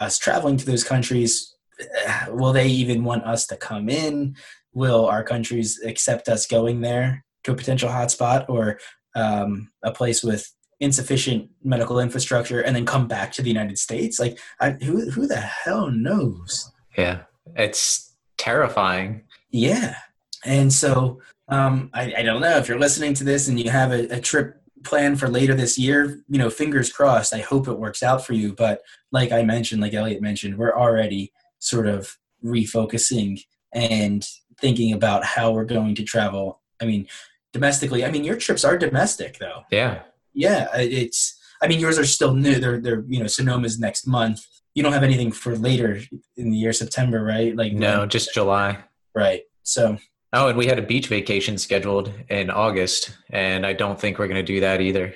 us 0.00 0.16
traveling 0.18 0.56
to 0.56 0.64
those 0.64 0.82
countries, 0.82 1.54
will 2.30 2.54
they 2.54 2.66
even 2.66 3.04
want 3.04 3.24
us 3.24 3.46
to 3.48 3.56
come 3.56 3.90
in? 3.90 4.36
Will 4.78 5.06
our 5.06 5.24
countries 5.24 5.80
accept 5.84 6.28
us 6.28 6.46
going 6.46 6.82
there 6.82 7.24
to 7.42 7.50
a 7.50 7.56
potential 7.56 7.88
hotspot 7.88 8.48
or 8.48 8.78
um, 9.16 9.72
a 9.82 9.90
place 9.90 10.22
with 10.22 10.48
insufficient 10.78 11.50
medical 11.64 11.98
infrastructure 11.98 12.60
and 12.60 12.76
then 12.76 12.86
come 12.86 13.08
back 13.08 13.32
to 13.32 13.42
the 13.42 13.48
United 13.48 13.76
States? 13.76 14.20
Like, 14.20 14.38
I, 14.60 14.70
who 14.70 15.10
who 15.10 15.26
the 15.26 15.40
hell 15.40 15.90
knows? 15.90 16.70
Yeah, 16.96 17.22
it's 17.56 18.14
terrifying. 18.36 19.24
Yeah, 19.50 19.96
and 20.44 20.72
so 20.72 21.22
um, 21.48 21.90
I, 21.92 22.14
I 22.18 22.22
don't 22.22 22.40
know 22.40 22.56
if 22.58 22.68
you're 22.68 22.78
listening 22.78 23.14
to 23.14 23.24
this 23.24 23.48
and 23.48 23.58
you 23.58 23.70
have 23.70 23.90
a, 23.90 24.06
a 24.18 24.20
trip 24.20 24.62
planned 24.84 25.18
for 25.18 25.28
later 25.28 25.54
this 25.54 25.76
year. 25.76 26.22
You 26.28 26.38
know, 26.38 26.50
fingers 26.50 26.92
crossed. 26.92 27.34
I 27.34 27.40
hope 27.40 27.66
it 27.66 27.80
works 27.80 28.04
out 28.04 28.24
for 28.24 28.34
you. 28.34 28.54
But 28.54 28.82
like 29.10 29.32
I 29.32 29.42
mentioned, 29.42 29.82
like 29.82 29.94
Elliot 29.94 30.22
mentioned, 30.22 30.56
we're 30.56 30.78
already 30.78 31.32
sort 31.58 31.88
of 31.88 32.16
refocusing 32.44 33.40
and 33.72 34.24
thinking 34.60 34.92
about 34.92 35.24
how 35.24 35.52
we're 35.52 35.64
going 35.64 35.94
to 35.96 36.04
travel. 36.04 36.60
I 36.80 36.84
mean, 36.84 37.06
domestically. 37.52 38.04
I 38.04 38.10
mean, 38.10 38.24
your 38.24 38.36
trips 38.36 38.64
are 38.64 38.76
domestic 38.76 39.38
though. 39.38 39.62
Yeah. 39.70 40.02
Yeah, 40.34 40.68
it's. 40.76 41.36
I 41.60 41.66
mean, 41.66 41.80
yours 41.80 41.98
are 41.98 42.04
still 42.04 42.34
new. 42.34 42.60
They're 42.60 42.80
they're 42.80 43.04
you 43.08 43.18
know 43.18 43.26
Sonoma's 43.26 43.78
next 43.78 44.06
month. 44.06 44.46
You 44.74 44.82
don't 44.82 44.92
have 44.92 45.02
anything 45.02 45.32
for 45.32 45.56
later 45.56 46.00
in 46.36 46.50
the 46.50 46.56
year 46.56 46.72
September, 46.72 47.24
right? 47.24 47.56
Like 47.56 47.72
no, 47.72 48.06
just 48.06 48.32
July. 48.32 48.78
Right. 49.14 49.42
So. 49.62 49.98
Oh, 50.34 50.48
and 50.48 50.58
we 50.58 50.66
had 50.66 50.78
a 50.78 50.82
beach 50.82 51.06
vacation 51.08 51.56
scheduled 51.56 52.12
in 52.28 52.50
August, 52.50 53.16
and 53.30 53.64
I 53.64 53.72
don't 53.72 53.98
think 53.98 54.18
we're 54.18 54.28
going 54.28 54.44
to 54.44 54.52
do 54.52 54.60
that 54.60 54.82
either. 54.82 55.14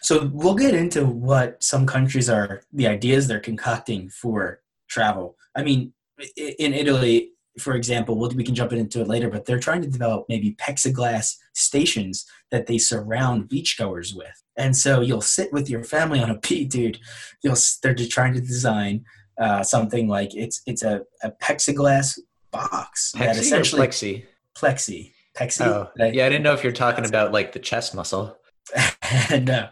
So 0.00 0.30
we'll 0.32 0.54
get 0.54 0.74
into 0.74 1.04
what 1.04 1.60
some 1.62 1.86
countries 1.86 2.30
are, 2.30 2.62
the 2.72 2.86
ideas 2.86 3.26
they're 3.26 3.40
concocting 3.40 4.08
for 4.08 4.60
travel. 4.88 5.36
I 5.56 5.64
mean, 5.64 5.92
in 6.36 6.72
Italy, 6.72 7.32
for 7.58 7.74
example, 7.74 8.18
we'll, 8.18 8.30
we 8.30 8.44
can 8.44 8.54
jump 8.54 8.72
into 8.72 9.00
it 9.00 9.08
later, 9.08 9.30
but 9.30 9.44
they're 9.44 9.60
trying 9.60 9.82
to 9.82 9.88
develop 9.88 10.26
maybe 10.28 10.52
plexiglass 10.54 11.36
stations 11.52 12.26
that 12.50 12.66
they 12.66 12.78
surround 12.78 13.48
beachgoers 13.48 14.14
with. 14.14 14.42
And 14.56 14.76
so 14.76 15.00
you'll 15.00 15.20
sit 15.20 15.52
with 15.52 15.70
your 15.70 15.84
family 15.84 16.20
on 16.20 16.30
a 16.30 16.38
beach, 16.48 16.70
dude. 16.70 16.98
You'll 17.42 17.56
they're 17.82 17.94
just 17.94 18.10
trying 18.10 18.34
to 18.34 18.40
design 18.40 19.04
uh, 19.40 19.62
something 19.62 20.08
like 20.08 20.34
it's 20.34 20.62
it's 20.66 20.82
a, 20.82 21.02
a 21.22 21.30
plexiglass 21.30 22.18
box 22.50 23.12
Plexi 23.16 23.18
that 23.18 23.36
essentially 23.36 23.86
plexi 23.86 24.24
plexi 24.56 25.12
plexi. 25.36 25.66
Oh, 25.66 25.90
yeah, 25.98 26.26
I 26.26 26.28
didn't 26.28 26.42
know 26.42 26.54
if 26.54 26.62
you're 26.62 26.72
talking 26.72 27.04
about 27.04 27.32
like 27.32 27.52
the 27.52 27.58
chest 27.58 27.94
muscle. 27.94 28.36
no, 29.30 29.68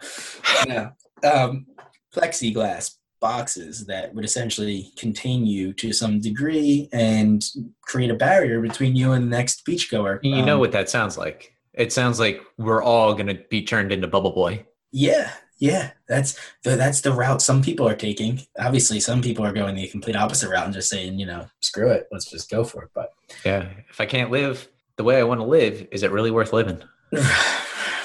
no. 0.66 0.90
Um, 1.24 1.66
plexiglass 2.14 2.96
boxes 3.22 3.86
that 3.86 4.14
would 4.14 4.24
essentially 4.24 4.92
contain 4.98 5.46
you 5.46 5.72
to 5.74 5.92
some 5.94 6.20
degree 6.20 6.90
and 6.92 7.42
create 7.80 8.10
a 8.10 8.14
barrier 8.14 8.60
between 8.60 8.94
you 8.94 9.12
and 9.12 9.24
the 9.24 9.36
next 9.36 9.64
beachgoer. 9.64 10.18
You 10.22 10.40
um, 10.40 10.44
know 10.44 10.58
what 10.58 10.72
that 10.72 10.90
sounds 10.90 11.16
like? 11.16 11.54
It 11.72 11.92
sounds 11.92 12.20
like 12.20 12.42
we're 12.58 12.82
all 12.82 13.14
going 13.14 13.28
to 13.28 13.42
be 13.48 13.62
turned 13.62 13.92
into 13.92 14.06
Bubble 14.06 14.32
Boy. 14.32 14.66
Yeah, 14.90 15.32
yeah, 15.58 15.92
that's 16.08 16.38
the, 16.64 16.76
that's 16.76 17.00
the 17.00 17.12
route 17.12 17.40
some 17.40 17.62
people 17.62 17.88
are 17.88 17.94
taking. 17.94 18.40
Obviously, 18.58 19.00
some 19.00 19.22
people 19.22 19.46
are 19.46 19.52
going 19.52 19.76
the 19.76 19.88
complete 19.88 20.16
opposite 20.16 20.50
route 20.50 20.66
and 20.66 20.74
just 20.74 20.90
saying, 20.90 21.18
you 21.18 21.24
know, 21.24 21.46
screw 21.60 21.90
it, 21.90 22.08
let's 22.10 22.30
just 22.30 22.50
go 22.50 22.64
for 22.64 22.82
it. 22.82 22.90
But 22.94 23.12
yeah, 23.44 23.68
if 23.88 24.00
I 24.00 24.06
can't 24.06 24.30
live 24.30 24.68
the 24.96 25.04
way 25.04 25.18
I 25.18 25.22
want 25.22 25.40
to 25.40 25.46
live, 25.46 25.86
is 25.92 26.02
it 26.02 26.10
really 26.10 26.32
worth 26.32 26.52
living? 26.52 26.82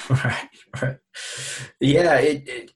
right, 0.24 0.48
right. 0.80 0.96
Yeah, 1.80 2.14
it, 2.18 2.48
it 2.48 2.70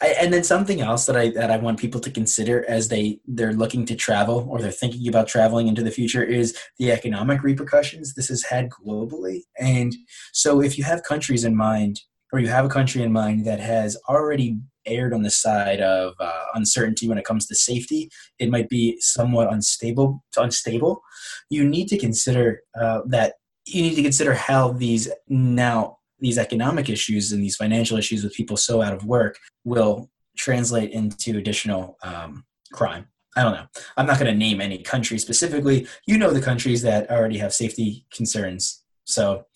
I, 0.00 0.14
and 0.20 0.32
then 0.32 0.42
something 0.42 0.80
else 0.80 1.04
that 1.06 1.16
I 1.16 1.30
that 1.30 1.50
I 1.50 1.58
want 1.58 1.78
people 1.78 2.00
to 2.00 2.10
consider 2.10 2.64
as 2.68 2.88
they 2.88 3.20
they're 3.26 3.52
looking 3.52 3.84
to 3.86 3.94
travel 3.94 4.46
or 4.48 4.60
they're 4.60 4.70
thinking 4.70 5.06
about 5.08 5.28
traveling 5.28 5.68
into 5.68 5.82
the 5.82 5.90
future 5.90 6.22
is 6.22 6.56
the 6.78 6.90
economic 6.90 7.42
repercussions 7.42 8.14
this 8.14 8.28
has 8.28 8.42
had 8.44 8.70
globally. 8.70 9.40
And 9.58 9.94
so, 10.32 10.62
if 10.62 10.78
you 10.78 10.84
have 10.84 11.02
countries 11.02 11.44
in 11.44 11.56
mind, 11.56 12.00
or 12.32 12.38
you 12.38 12.48
have 12.48 12.64
a 12.64 12.70
country 12.70 13.02
in 13.02 13.12
mind 13.12 13.44
that 13.44 13.60
has 13.60 13.96
already 14.08 14.58
erred 14.86 15.12
on 15.12 15.22
the 15.22 15.30
side 15.30 15.80
of 15.80 16.14
uh, 16.18 16.44
uncertainty 16.54 17.06
when 17.06 17.18
it 17.18 17.24
comes 17.24 17.46
to 17.46 17.54
safety, 17.54 18.08
it 18.38 18.50
might 18.50 18.68
be 18.70 18.96
somewhat 19.00 19.52
unstable. 19.52 20.24
Unstable. 20.36 21.02
You 21.50 21.68
need 21.68 21.88
to 21.88 21.98
consider 21.98 22.62
uh, 22.80 23.00
that. 23.06 23.34
You 23.66 23.82
need 23.82 23.94
to 23.94 24.02
consider 24.02 24.34
how 24.34 24.72
these 24.72 25.08
now 25.28 25.98
these 26.22 26.38
economic 26.38 26.88
issues 26.88 27.32
and 27.32 27.42
these 27.42 27.56
financial 27.56 27.98
issues 27.98 28.24
with 28.24 28.32
people 28.32 28.56
so 28.56 28.80
out 28.80 28.94
of 28.94 29.04
work 29.04 29.38
will 29.64 30.08
translate 30.36 30.92
into 30.92 31.36
additional 31.36 31.98
um, 32.02 32.44
crime. 32.72 33.06
I 33.36 33.42
don't 33.42 33.52
know. 33.52 33.66
I'm 33.96 34.06
not 34.06 34.18
going 34.18 34.32
to 34.32 34.38
name 34.38 34.60
any 34.60 34.78
country 34.78 35.18
specifically. 35.18 35.86
You 36.06 36.18
know 36.18 36.30
the 36.30 36.40
countries 36.40 36.82
that 36.82 37.10
already 37.10 37.38
have 37.38 37.52
safety 37.52 38.06
concerns. 38.12 38.84
So 39.04 39.46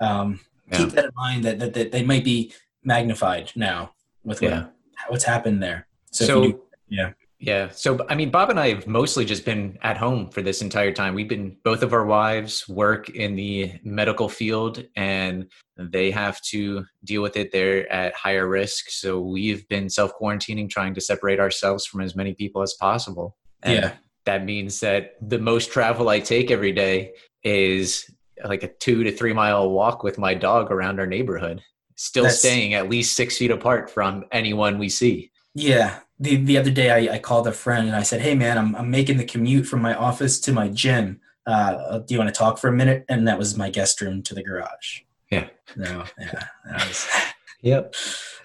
um, 0.00 0.40
yeah. 0.70 0.78
keep 0.78 0.90
that 0.90 1.04
in 1.06 1.10
mind 1.14 1.44
that, 1.44 1.58
that, 1.60 1.74
that, 1.74 1.92
they 1.92 2.02
might 2.02 2.24
be 2.24 2.52
magnified 2.82 3.52
now 3.54 3.92
with 4.24 4.42
what, 4.42 4.50
yeah. 4.50 4.66
what's 5.08 5.24
happened 5.24 5.62
there. 5.62 5.86
So, 6.10 6.26
so 6.26 6.42
do, 6.42 6.62
yeah. 6.88 7.12
Yeah. 7.38 7.68
So, 7.68 8.04
I 8.08 8.14
mean, 8.14 8.30
Bob 8.30 8.48
and 8.48 8.58
I 8.58 8.70
have 8.70 8.86
mostly 8.86 9.24
just 9.26 9.44
been 9.44 9.78
at 9.82 9.98
home 9.98 10.30
for 10.30 10.40
this 10.40 10.62
entire 10.62 10.92
time. 10.92 11.14
We've 11.14 11.28
been, 11.28 11.56
both 11.64 11.82
of 11.82 11.92
our 11.92 12.06
wives 12.06 12.66
work 12.66 13.10
in 13.10 13.36
the 13.36 13.72
medical 13.84 14.28
field 14.28 14.82
and 14.96 15.46
they 15.76 16.10
have 16.10 16.40
to 16.42 16.86
deal 17.04 17.20
with 17.20 17.36
it. 17.36 17.52
They're 17.52 17.90
at 17.92 18.14
higher 18.14 18.48
risk. 18.48 18.88
So, 18.88 19.20
we've 19.20 19.68
been 19.68 19.90
self 19.90 20.12
quarantining, 20.18 20.70
trying 20.70 20.94
to 20.94 21.00
separate 21.00 21.38
ourselves 21.38 21.84
from 21.84 22.00
as 22.00 22.16
many 22.16 22.34
people 22.34 22.62
as 22.62 22.74
possible. 22.80 23.36
And 23.62 23.74
yeah. 23.74 23.92
That 24.26 24.44
means 24.44 24.80
that 24.80 25.12
the 25.22 25.38
most 25.38 25.70
travel 25.70 26.08
I 26.08 26.18
take 26.18 26.50
every 26.50 26.72
day 26.72 27.12
is 27.44 28.10
like 28.44 28.64
a 28.64 28.68
two 28.68 29.04
to 29.04 29.12
three 29.12 29.32
mile 29.32 29.70
walk 29.70 30.02
with 30.02 30.18
my 30.18 30.34
dog 30.34 30.72
around 30.72 30.98
our 30.98 31.06
neighborhood, 31.06 31.62
still 31.94 32.24
That's, 32.24 32.40
staying 32.40 32.74
at 32.74 32.90
least 32.90 33.16
six 33.16 33.38
feet 33.38 33.52
apart 33.52 33.88
from 33.88 34.24
anyone 34.32 34.78
we 34.78 34.88
see. 34.88 35.30
Yeah, 35.56 36.00
the 36.20 36.36
the 36.36 36.58
other 36.58 36.70
day 36.70 36.90
I, 36.90 37.14
I 37.14 37.18
called 37.18 37.48
a 37.48 37.52
friend 37.52 37.86
and 37.86 37.96
I 37.96 38.02
said, 38.02 38.20
"Hey 38.20 38.34
man, 38.34 38.58
I'm 38.58 38.76
I'm 38.76 38.90
making 38.90 39.16
the 39.16 39.24
commute 39.24 39.66
from 39.66 39.80
my 39.80 39.94
office 39.94 40.38
to 40.40 40.52
my 40.52 40.68
gym. 40.68 41.18
Uh, 41.46 42.00
do 42.00 42.12
you 42.12 42.18
want 42.18 42.32
to 42.32 42.38
talk 42.38 42.58
for 42.58 42.68
a 42.68 42.72
minute?" 42.72 43.06
And 43.08 43.26
that 43.26 43.38
was 43.38 43.56
my 43.56 43.70
guest 43.70 44.02
room 44.02 44.22
to 44.24 44.34
the 44.34 44.42
garage. 44.42 45.00
Yeah. 45.30 45.48
No. 45.74 46.04
Yeah. 46.20 46.46
Was, 46.72 47.08
yep. 47.62 47.94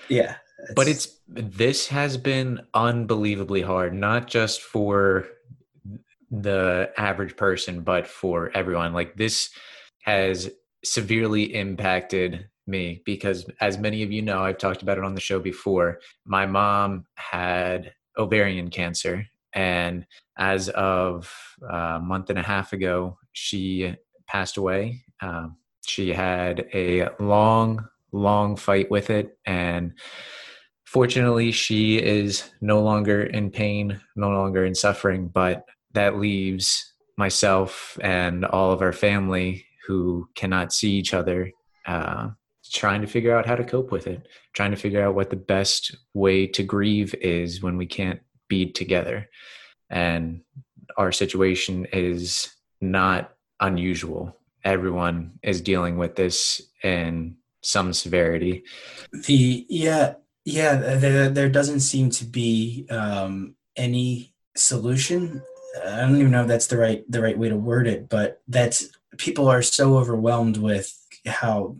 Yeah. 0.09 0.35
It's, 0.59 0.73
but 0.73 0.87
it's 0.89 1.19
this 1.27 1.87
has 1.87 2.17
been 2.17 2.61
unbelievably 2.73 3.61
hard, 3.61 3.93
not 3.93 4.27
just 4.27 4.61
for 4.61 5.25
the 6.29 6.91
average 6.97 7.37
person, 7.37 7.81
but 7.81 8.07
for 8.07 8.51
everyone. 8.53 8.91
Like 8.91 9.15
this 9.15 9.51
has 10.01 10.49
severely 10.83 11.55
impacted 11.55 12.47
me 12.67 13.01
because 13.05 13.45
as 13.59 13.77
many 13.77 14.03
of 14.03 14.11
you 14.11 14.21
know 14.21 14.43
i've 14.43 14.57
talked 14.57 14.81
about 14.81 14.97
it 14.97 15.03
on 15.03 15.15
the 15.15 15.21
show 15.21 15.39
before 15.39 15.99
my 16.25 16.45
mom 16.45 17.05
had 17.15 17.91
ovarian 18.17 18.69
cancer 18.69 19.25
and 19.53 20.05
as 20.37 20.69
of 20.69 21.33
a 21.69 21.99
month 21.99 22.29
and 22.29 22.39
a 22.39 22.43
half 22.43 22.73
ago 22.73 23.17
she 23.33 23.95
passed 24.27 24.57
away. 24.57 25.03
Um, 25.21 25.57
she 25.85 26.13
had 26.13 26.67
a 26.73 27.09
long 27.19 27.85
long 28.13 28.55
fight 28.55 28.91
with 28.91 29.09
it 29.09 29.37
and 29.45 29.93
fortunately 30.83 31.51
she 31.51 31.97
is 31.97 32.49
no 32.59 32.81
longer 32.81 33.23
in 33.23 33.49
pain 33.49 33.99
no 34.17 34.29
longer 34.29 34.65
in 34.65 34.75
suffering 34.75 35.29
but 35.29 35.63
that 35.93 36.19
leaves 36.19 36.93
myself 37.17 37.97
and 38.01 38.43
all 38.43 38.73
of 38.73 38.81
our 38.81 38.91
family 38.91 39.65
who 39.87 40.29
cannot 40.35 40.73
see 40.73 40.91
each 40.91 41.13
other 41.13 41.51
uh, 41.85 42.29
trying 42.71 43.01
to 43.01 43.07
figure 43.07 43.35
out 43.35 43.45
how 43.45 43.55
to 43.55 43.63
cope 43.63 43.91
with 43.91 44.07
it, 44.07 44.27
trying 44.53 44.71
to 44.71 44.77
figure 44.77 45.03
out 45.03 45.15
what 45.15 45.29
the 45.29 45.35
best 45.35 45.95
way 46.13 46.47
to 46.47 46.63
grieve 46.63 47.13
is 47.15 47.61
when 47.61 47.77
we 47.77 47.85
can't 47.85 48.21
be 48.47 48.71
together. 48.71 49.29
And 49.89 50.41
our 50.97 51.11
situation 51.11 51.87
is 51.91 52.49
not 52.79 53.33
unusual. 53.59 54.37
Everyone 54.63 55.39
is 55.43 55.61
dealing 55.61 55.97
with 55.97 56.15
this 56.15 56.61
in 56.83 57.37
some 57.61 57.93
severity. 57.93 58.63
The 59.27 59.65
yeah 59.69 60.15
yeah 60.45 60.75
there 60.75 61.29
there 61.29 61.49
doesn't 61.49 61.81
seem 61.81 62.09
to 62.11 62.25
be 62.25 62.87
um, 62.89 63.55
any 63.75 64.33
solution. 64.55 65.43
I 65.85 66.01
don't 66.01 66.17
even 66.17 66.31
know 66.31 66.41
if 66.41 66.47
that's 66.47 66.67
the 66.67 66.77
right 66.77 67.03
the 67.09 67.21
right 67.21 67.37
way 67.37 67.49
to 67.49 67.57
word 67.57 67.87
it, 67.87 68.09
but 68.09 68.41
that's 68.47 68.89
people 69.17 69.47
are 69.47 69.61
so 69.61 69.97
overwhelmed 69.97 70.57
with 70.57 70.97
how 71.25 71.75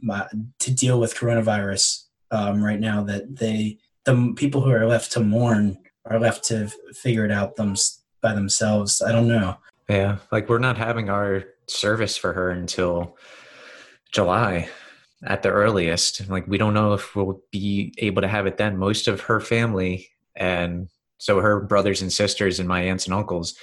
to 0.59 0.71
deal 0.73 0.99
with 0.99 1.15
coronavirus 1.15 2.05
um, 2.31 2.63
right 2.63 2.79
now 2.79 3.03
that 3.03 3.37
they 3.37 3.77
the 4.05 4.33
people 4.35 4.61
who 4.61 4.71
are 4.71 4.87
left 4.87 5.11
to 5.11 5.19
mourn 5.19 5.77
are 6.05 6.19
left 6.19 6.43
to 6.45 6.67
figure 6.93 7.25
it 7.25 7.31
out 7.31 7.55
them 7.55 7.75
by 8.21 8.33
themselves. 8.33 9.01
I 9.01 9.11
don't 9.11 9.27
know. 9.27 9.57
Yeah, 9.89 10.17
like 10.31 10.49
we're 10.49 10.59
not 10.59 10.77
having 10.77 11.09
our 11.09 11.43
service 11.67 12.17
for 12.17 12.33
her 12.33 12.49
until 12.49 13.17
July 14.11 14.69
at 15.23 15.43
the 15.43 15.49
earliest. 15.49 16.29
Like 16.29 16.47
we 16.47 16.57
don't 16.57 16.73
know 16.73 16.93
if 16.93 17.15
we'll 17.15 17.41
be 17.51 17.93
able 17.97 18.21
to 18.21 18.27
have 18.27 18.47
it 18.47 18.57
then. 18.57 18.77
Most 18.77 19.07
of 19.07 19.21
her 19.21 19.39
family 19.39 20.09
and 20.35 20.87
so 21.17 21.39
her 21.39 21.59
brothers 21.59 22.01
and 22.01 22.11
sisters 22.11 22.59
and 22.59 22.67
my 22.67 22.81
aunts 22.81 23.05
and 23.05 23.13
uncles, 23.13 23.55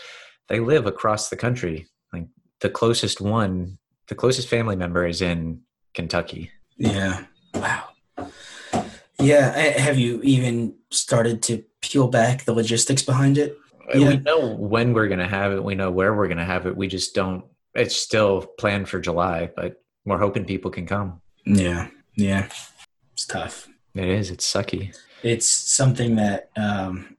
they 0.49 0.61
live 0.61 0.87
across 0.87 1.29
the 1.29 1.37
country. 1.37 1.89
Like 2.13 2.27
the 2.61 2.71
closest 2.71 3.21
one, 3.21 3.79
the 4.09 4.15
closest 4.15 4.49
family 4.49 4.77
member 4.77 5.07
is 5.07 5.23
in 5.23 5.63
Kentucky. 5.95 6.51
Yeah. 6.77 7.25
Wow. 7.55 7.89
Yeah. 9.21 9.51
Have 9.51 9.99
you 9.99 10.21
even 10.23 10.75
started 10.91 11.43
to 11.45 11.65
peel 11.81 12.09
back 12.09 12.45
the 12.45 12.53
logistics 12.53 13.03
behind 13.03 13.39
it? 13.39 13.57
Yeah. 13.95 14.09
We 14.09 14.17
know 14.19 14.55
when 14.55 14.93
we're 14.93 15.09
going 15.09 15.19
to 15.19 15.29
have 15.29 15.53
it. 15.53 15.65
We 15.65 15.75
know 15.75 15.91
where 15.91 16.15
we're 16.15 16.29
going 16.29 16.39
to 16.39 16.45
have 16.45 16.67
it. 16.67 16.77
We 16.77 16.89
just 16.89 17.15
don't. 17.15 17.45
It's 17.75 17.97
still 17.97 18.47
planned 18.59 18.89
for 18.89 19.01
July, 19.01 19.51
but 19.55 19.83
we're 20.05 20.19
hoping 20.19 20.45
people 20.45 20.71
can 20.71 20.87
come. 20.87 21.21
Yeah. 21.45 21.89
Yeah. 22.15 22.49
It's 23.13 23.27
tough. 23.27 23.69
It 23.95 24.09
is. 24.09 24.31
It's 24.31 24.51
sucky. 24.51 24.97
It's 25.23 25.49
something 25.49 26.17
that 26.17 26.51
um, 26.57 27.17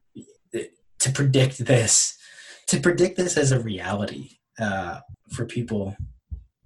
to 1.00 1.12
predict 1.12 1.66
this, 1.66 2.18
to 2.68 2.80
predict 2.80 3.18
this 3.18 3.38
as 3.38 3.52
a 3.52 3.60
reality 3.60 4.38
uh, 4.60 5.00
for 5.32 5.46
people, 5.46 5.96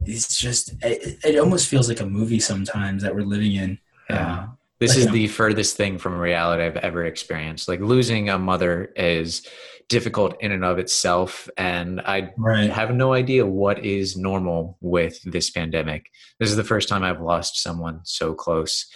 it's 0.05 0.37
just 0.37 0.73
it, 0.83 1.19
it, 1.23 1.39
almost 1.39 1.67
feels 1.67 1.87
like 1.87 1.99
a 1.99 2.05
movie 2.05 2.39
sometimes 2.39 3.03
that 3.03 3.15
we're 3.15 3.21
living 3.21 3.53
in. 3.55 3.79
Yeah. 4.09 4.39
Uh, 4.39 4.47
this 4.79 4.91
like, 4.91 4.97
is 4.97 5.03
you 5.05 5.09
know, 5.09 5.13
the 5.13 5.27
furthest 5.27 5.77
thing 5.77 5.97
from 5.97 6.17
reality 6.17 6.63
I've 6.63 6.77
ever 6.77 7.05
experienced. 7.05 7.67
Like 7.67 7.79
losing 7.79 8.29
a 8.29 8.37
mother 8.37 8.91
is 8.95 9.47
difficult 9.87 10.35
in 10.41 10.51
and 10.51 10.65
of 10.65 10.79
itself, 10.79 11.49
and 11.57 12.01
I 12.01 12.31
right. 12.37 12.69
have 12.69 12.93
no 12.93 13.13
idea 13.13 13.45
what 13.45 13.85
is 13.85 14.17
normal 14.17 14.77
with 14.81 15.21
this 15.23 15.49
pandemic. 15.51 16.07
This 16.39 16.49
is 16.49 16.55
the 16.55 16.63
first 16.63 16.89
time 16.89 17.03
I've 17.03 17.21
lost 17.21 17.61
someone 17.61 18.01
so 18.03 18.33
close, 18.33 18.87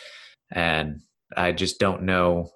and 0.51 1.01
I 1.35 1.51
just 1.51 1.79
don't 1.79 2.03
know 2.03 2.49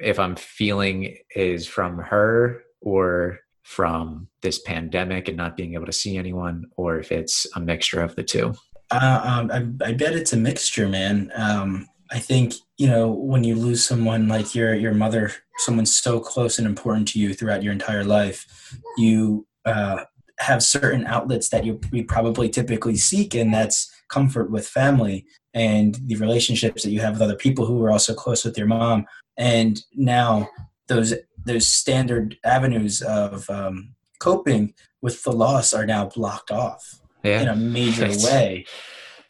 if 0.00 0.18
I'm 0.18 0.36
feeling 0.36 1.16
is 1.34 1.66
from 1.66 1.98
her 1.98 2.62
or 2.80 3.38
from 3.62 4.28
this 4.42 4.58
pandemic 4.60 5.28
and 5.28 5.36
not 5.36 5.56
being 5.56 5.74
able 5.74 5.86
to 5.86 5.92
see 5.92 6.16
anyone, 6.16 6.66
or 6.76 6.98
if 6.98 7.12
it's 7.12 7.46
a 7.54 7.60
mixture 7.60 8.00
of 8.00 8.14
the 8.16 8.22
two. 8.22 8.54
Uh, 8.90 9.20
um, 9.24 9.78
I, 9.80 9.88
I, 9.88 9.92
bet 9.92 10.14
it's 10.14 10.32
a 10.32 10.36
mixture, 10.36 10.88
man. 10.88 11.32
Um, 11.34 11.88
I 12.10 12.18
think 12.18 12.52
you 12.76 12.86
know 12.88 13.10
when 13.10 13.42
you 13.42 13.54
lose 13.54 13.84
someone 13.84 14.28
like 14.28 14.54
your 14.54 14.74
your 14.74 14.92
mother, 14.92 15.32
someone 15.58 15.86
so 15.86 16.20
close 16.20 16.58
and 16.58 16.66
important 16.66 17.08
to 17.08 17.18
you 17.18 17.32
throughout 17.32 17.62
your 17.62 17.72
entire 17.72 18.04
life, 18.04 18.76
you 18.98 19.46
uh, 19.64 20.04
have 20.38 20.62
certain 20.62 21.06
outlets 21.06 21.48
that 21.48 21.64
you 21.64 21.80
we 21.90 22.02
probably 22.02 22.50
typically 22.50 22.96
seek, 22.96 23.34
and 23.34 23.54
that's 23.54 23.90
comfort 24.10 24.50
with 24.50 24.68
family 24.68 25.24
and 25.54 25.98
the 26.06 26.16
relationships 26.16 26.82
that 26.82 26.90
you 26.90 27.00
have 27.00 27.14
with 27.14 27.22
other 27.22 27.36
people 27.36 27.64
who 27.64 27.82
are 27.82 27.90
also 27.90 28.14
close 28.14 28.44
with 28.44 28.56
your 28.56 28.66
mom. 28.66 29.06
And 29.38 29.82
now 29.94 30.48
those 30.88 31.14
those 31.44 31.66
standard 31.66 32.36
avenues 32.44 33.02
of 33.02 33.48
um, 33.50 33.94
coping 34.18 34.74
with 35.00 35.22
the 35.24 35.32
loss 35.32 35.72
are 35.72 35.86
now 35.86 36.06
blocked 36.06 36.50
off 36.50 37.00
yeah. 37.24 37.42
in 37.42 37.48
a 37.48 37.56
major 37.56 38.06
it's, 38.06 38.24
way, 38.24 38.66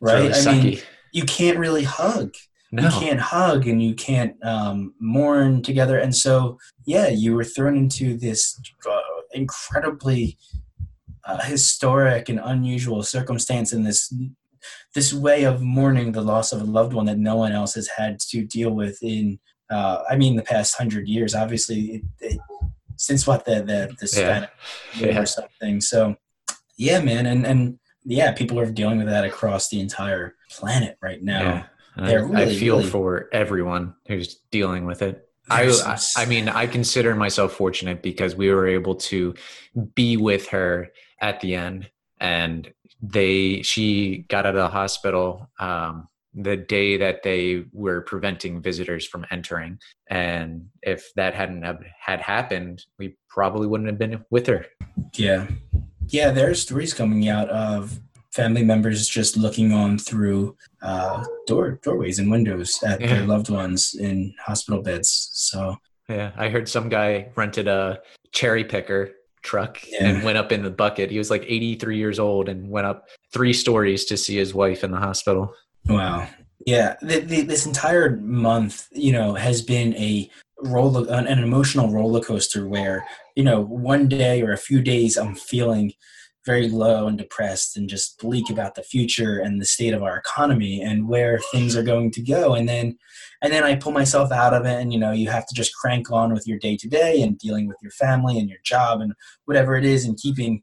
right? 0.00 0.30
Really 0.30 0.32
I 0.34 0.62
mean, 0.62 0.78
you 1.12 1.24
can't 1.24 1.58
really 1.58 1.84
hug. 1.84 2.34
No. 2.70 2.84
You 2.84 2.90
can't 2.90 3.20
hug 3.20 3.66
and 3.66 3.82
you 3.82 3.94
can't 3.94 4.34
um, 4.44 4.94
mourn 4.98 5.62
together. 5.62 5.98
And 5.98 6.16
so, 6.16 6.58
yeah, 6.86 7.08
you 7.08 7.34
were 7.34 7.44
thrown 7.44 7.76
into 7.76 8.16
this 8.16 8.58
uh, 8.90 9.00
incredibly 9.34 10.38
uh, 11.24 11.42
historic 11.42 12.28
and 12.30 12.40
unusual 12.42 13.02
circumstance 13.02 13.72
in 13.72 13.82
this 13.84 14.12
this 14.94 15.12
way 15.12 15.44
of 15.44 15.60
mourning 15.60 16.12
the 16.12 16.20
loss 16.20 16.52
of 16.52 16.60
a 16.60 16.64
loved 16.64 16.92
one 16.92 17.06
that 17.06 17.18
no 17.18 17.36
one 17.36 17.52
else 17.52 17.74
has 17.74 17.88
had 17.88 18.20
to 18.20 18.44
deal 18.44 18.70
with 18.70 19.02
in 19.02 19.38
uh, 19.72 20.02
I 20.08 20.16
mean 20.16 20.36
the 20.36 20.42
past 20.42 20.76
hundred 20.76 21.08
years. 21.08 21.34
Obviously, 21.34 21.80
it, 21.80 22.02
it, 22.20 22.40
since 22.96 23.26
what 23.26 23.44
the 23.44 23.56
the, 23.62 23.94
the 24.00 24.06
Spanish 24.06 24.50
yeah. 24.96 25.08
yeah. 25.08 25.18
or 25.20 25.26
something. 25.26 25.80
So 25.80 26.16
yeah, 26.76 27.00
man, 27.00 27.26
and 27.26 27.46
and 27.46 27.78
yeah, 28.04 28.32
people 28.32 28.58
are 28.58 28.70
dealing 28.70 28.98
with 28.98 29.08
that 29.08 29.24
across 29.24 29.68
the 29.68 29.80
entire 29.80 30.34
planet 30.50 30.98
right 31.02 31.22
now. 31.22 31.42
Yeah. 31.42 31.64
I, 31.96 32.12
really, 32.14 32.42
I, 32.42 32.54
feel 32.54 32.78
really, 32.78 32.88
for 32.88 33.28
everyone 33.32 33.94
who's 34.08 34.36
dealing 34.50 34.86
with 34.86 35.02
it. 35.02 35.28
I, 35.50 35.70
I 36.16 36.24
mean, 36.24 36.48
I 36.48 36.66
consider 36.66 37.14
myself 37.14 37.52
fortunate 37.52 38.02
because 38.02 38.34
we 38.34 38.50
were 38.50 38.66
able 38.66 38.94
to 38.94 39.34
be 39.94 40.16
with 40.16 40.48
her 40.48 40.90
at 41.20 41.40
the 41.40 41.54
end, 41.54 41.90
and 42.18 42.72
they 43.02 43.62
she 43.62 44.24
got 44.28 44.46
out 44.46 44.54
of 44.54 44.62
the 44.62 44.68
hospital 44.68 45.50
um, 45.58 46.08
the 46.34 46.56
day 46.56 46.96
that 46.96 47.22
they 47.22 47.64
were 47.72 48.00
preventing 48.02 48.62
visitors 48.62 49.06
from 49.06 49.26
entering 49.30 49.78
and 50.10 50.66
if 50.82 51.12
that 51.14 51.34
hadn't 51.34 51.62
have, 51.62 51.82
had 52.00 52.20
happened 52.20 52.84
we 52.98 53.16
probably 53.28 53.66
wouldn't 53.66 53.88
have 53.88 53.98
been 53.98 54.24
with 54.30 54.46
her 54.46 54.64
yeah 55.14 55.46
yeah 56.08 56.30
there 56.30 56.50
are 56.50 56.54
stories 56.54 56.94
coming 56.94 57.28
out 57.28 57.48
of 57.50 58.00
family 58.32 58.64
members 58.64 59.06
just 59.08 59.36
looking 59.36 59.72
on 59.72 59.98
through 59.98 60.56
uh, 60.82 61.22
door 61.46 61.78
doorways 61.82 62.18
and 62.18 62.30
windows 62.30 62.82
at 62.82 63.00
yeah. 63.00 63.08
their 63.08 63.26
loved 63.26 63.50
ones 63.50 63.94
in 63.94 64.32
hospital 64.40 64.82
beds 64.82 65.30
so 65.32 65.76
yeah 66.08 66.32
i 66.36 66.48
heard 66.48 66.68
some 66.68 66.88
guy 66.88 67.28
rented 67.36 67.68
a 67.68 68.00
cherry 68.32 68.64
picker 68.64 69.10
truck 69.42 69.80
yeah. 69.88 70.06
and 70.06 70.22
went 70.22 70.38
up 70.38 70.52
in 70.52 70.62
the 70.62 70.70
bucket. 70.70 71.10
He 71.10 71.18
was 71.18 71.30
like 71.30 71.44
83 71.46 71.96
years 71.96 72.18
old 72.18 72.48
and 72.48 72.68
went 72.68 72.86
up 72.86 73.08
three 73.32 73.52
stories 73.52 74.04
to 74.06 74.16
see 74.16 74.36
his 74.36 74.54
wife 74.54 74.84
in 74.84 74.90
the 74.90 74.98
hospital. 74.98 75.52
Wow. 75.86 76.28
Yeah. 76.66 76.96
The, 77.02 77.20
the, 77.20 77.42
this 77.42 77.66
entire 77.66 78.16
month, 78.16 78.88
you 78.92 79.12
know, 79.12 79.34
has 79.34 79.62
been 79.62 79.94
a 79.96 80.30
roller, 80.60 81.06
an, 81.12 81.26
an 81.26 81.40
emotional 81.40 81.90
roller 81.90 82.20
coaster 82.20 82.68
where, 82.68 83.06
you 83.34 83.44
know, 83.44 83.60
one 83.60 84.08
day 84.08 84.42
or 84.42 84.52
a 84.52 84.58
few 84.58 84.80
days 84.80 85.16
I'm 85.16 85.34
feeling 85.34 85.92
very 86.44 86.68
low 86.68 87.06
and 87.06 87.18
depressed 87.18 87.76
and 87.76 87.88
just 87.88 88.18
bleak 88.18 88.50
about 88.50 88.74
the 88.74 88.82
future 88.82 89.38
and 89.38 89.60
the 89.60 89.66
state 89.66 89.94
of 89.94 90.02
our 90.02 90.16
economy 90.16 90.80
and 90.80 91.08
where 91.08 91.38
things 91.52 91.76
are 91.76 91.84
going 91.84 92.10
to 92.10 92.20
go 92.20 92.54
and 92.54 92.68
then 92.68 92.98
and 93.42 93.52
then 93.52 93.62
i 93.62 93.76
pull 93.76 93.92
myself 93.92 94.32
out 94.32 94.52
of 94.52 94.66
it 94.66 94.80
and 94.80 94.92
you 94.92 94.98
know 94.98 95.12
you 95.12 95.30
have 95.30 95.46
to 95.46 95.54
just 95.54 95.74
crank 95.74 96.10
on 96.10 96.32
with 96.32 96.46
your 96.46 96.58
day 96.58 96.76
to 96.76 96.88
day 96.88 97.22
and 97.22 97.38
dealing 97.38 97.68
with 97.68 97.76
your 97.80 97.92
family 97.92 98.38
and 98.38 98.48
your 98.48 98.58
job 98.64 99.00
and 99.00 99.12
whatever 99.44 99.76
it 99.76 99.84
is 99.84 100.04
and 100.04 100.18
keeping 100.18 100.62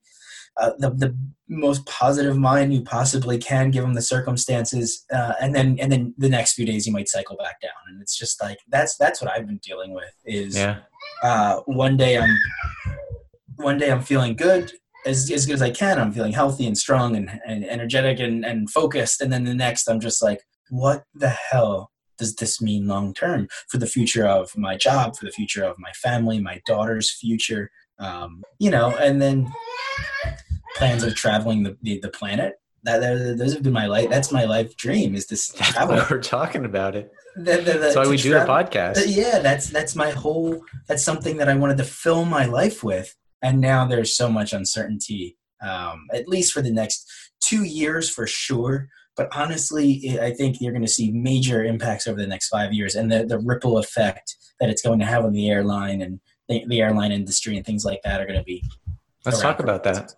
uh, 0.59 0.71
the, 0.77 0.89
the 0.91 1.17
most 1.47 1.85
positive 1.85 2.37
mind 2.37 2.73
you 2.73 2.81
possibly 2.81 3.37
can 3.37 3.71
given 3.71 3.93
the 3.93 4.01
circumstances 4.01 5.05
uh, 5.11 5.33
and 5.41 5.55
then 5.55 5.77
and 5.79 5.91
then 5.91 6.13
the 6.17 6.29
next 6.29 6.53
few 6.53 6.65
days 6.65 6.85
you 6.85 6.93
might 6.93 7.09
cycle 7.09 7.35
back 7.37 7.59
down 7.61 7.71
and 7.87 8.01
it's 8.01 8.17
just 8.17 8.41
like 8.41 8.59
that's 8.67 8.95
that's 8.97 9.21
what 9.21 9.31
i've 9.31 9.47
been 9.47 9.59
dealing 9.63 9.93
with 9.93 10.13
is 10.25 10.55
yeah. 10.55 10.77
uh, 11.23 11.59
one 11.65 11.97
day 11.97 12.17
i'm 12.17 12.37
one 13.55 13.77
day 13.77 13.91
i'm 13.91 14.01
feeling 14.01 14.35
good 14.35 14.71
as, 15.05 15.29
as 15.31 15.45
good 15.45 15.53
as 15.53 15.61
I 15.61 15.71
can. 15.71 15.99
I'm 15.99 16.11
feeling 16.11 16.33
healthy 16.33 16.67
and 16.67 16.77
strong 16.77 17.15
and, 17.15 17.29
and 17.45 17.65
energetic 17.65 18.19
and, 18.19 18.45
and 18.45 18.69
focused. 18.69 19.21
And 19.21 19.31
then 19.31 19.43
the 19.43 19.53
next, 19.53 19.87
I'm 19.87 19.99
just 19.99 20.21
like, 20.21 20.41
what 20.69 21.03
the 21.13 21.29
hell 21.29 21.91
does 22.17 22.35
this 22.35 22.61
mean 22.61 22.87
long 22.87 23.13
term 23.13 23.47
for 23.69 23.77
the 23.77 23.87
future 23.87 24.25
of 24.25 24.55
my 24.57 24.75
job, 24.75 25.15
for 25.15 25.25
the 25.25 25.31
future 25.31 25.63
of 25.63 25.77
my 25.79 25.91
family, 25.93 26.39
my 26.39 26.61
daughter's 26.65 27.11
future? 27.11 27.71
Um, 27.97 28.43
you 28.59 28.71
know, 28.71 28.95
and 28.95 29.21
then 29.21 29.51
plans 30.79 31.03
of 31.03 31.15
traveling 31.15 31.63
the, 31.63 31.77
the, 31.83 31.99
the 31.99 32.09
planet. 32.09 32.55
That, 32.83 33.01
that, 33.01 33.37
those 33.37 33.53
have 33.53 33.61
been 33.61 33.73
my 33.73 33.87
life. 33.87 34.09
That's 34.09 34.31
my 34.31 34.45
life 34.45 34.75
dream. 34.77 35.13
Is 35.13 35.27
this 35.27 35.53
travel? 35.53 36.01
we're 36.09 36.21
talking 36.21 36.65
about 36.65 36.95
it. 36.95 37.11
The, 37.35 37.57
the, 37.57 37.73
that's 37.73 37.95
why 37.95 38.07
we 38.07 38.17
do 38.17 38.31
the 38.31 38.39
podcast. 38.39 39.03
Yeah, 39.07 39.39
that's 39.39 39.69
that's 39.69 39.95
my 39.95 40.09
whole. 40.09 40.63
That's 40.87 41.03
something 41.03 41.37
that 41.37 41.47
I 41.47 41.55
wanted 41.55 41.77
to 41.77 41.83
fill 41.83 42.25
my 42.25 42.45
life 42.45 42.83
with 42.83 43.15
and 43.41 43.59
now 43.59 43.85
there's 43.85 44.15
so 44.15 44.29
much 44.29 44.53
uncertainty 44.53 45.37
um, 45.61 46.07
at 46.13 46.27
least 46.27 46.53
for 46.53 46.61
the 46.61 46.71
next 46.71 47.09
two 47.41 47.63
years 47.63 48.09
for 48.09 48.27
sure 48.27 48.89
but 49.15 49.27
honestly 49.35 50.17
i 50.21 50.31
think 50.31 50.57
you're 50.59 50.71
going 50.71 50.85
to 50.85 50.87
see 50.87 51.11
major 51.11 51.63
impacts 51.63 52.07
over 52.07 52.19
the 52.19 52.27
next 52.27 52.49
five 52.49 52.73
years 52.73 52.95
and 52.95 53.11
the, 53.11 53.25
the 53.25 53.39
ripple 53.39 53.77
effect 53.77 54.35
that 54.59 54.69
it's 54.69 54.81
going 54.81 54.99
to 54.99 55.05
have 55.05 55.25
on 55.25 55.33
the 55.33 55.49
airline 55.49 56.01
and 56.01 56.19
the, 56.47 56.63
the 56.67 56.81
airline 56.81 57.11
industry 57.11 57.55
and 57.55 57.65
things 57.65 57.85
like 57.85 58.01
that 58.03 58.21
are 58.21 58.25
going 58.25 58.39
to 58.39 58.45
be 58.45 58.63
let's 59.25 59.41
talk 59.41 59.59
about 59.59 59.83
that 59.83 60.13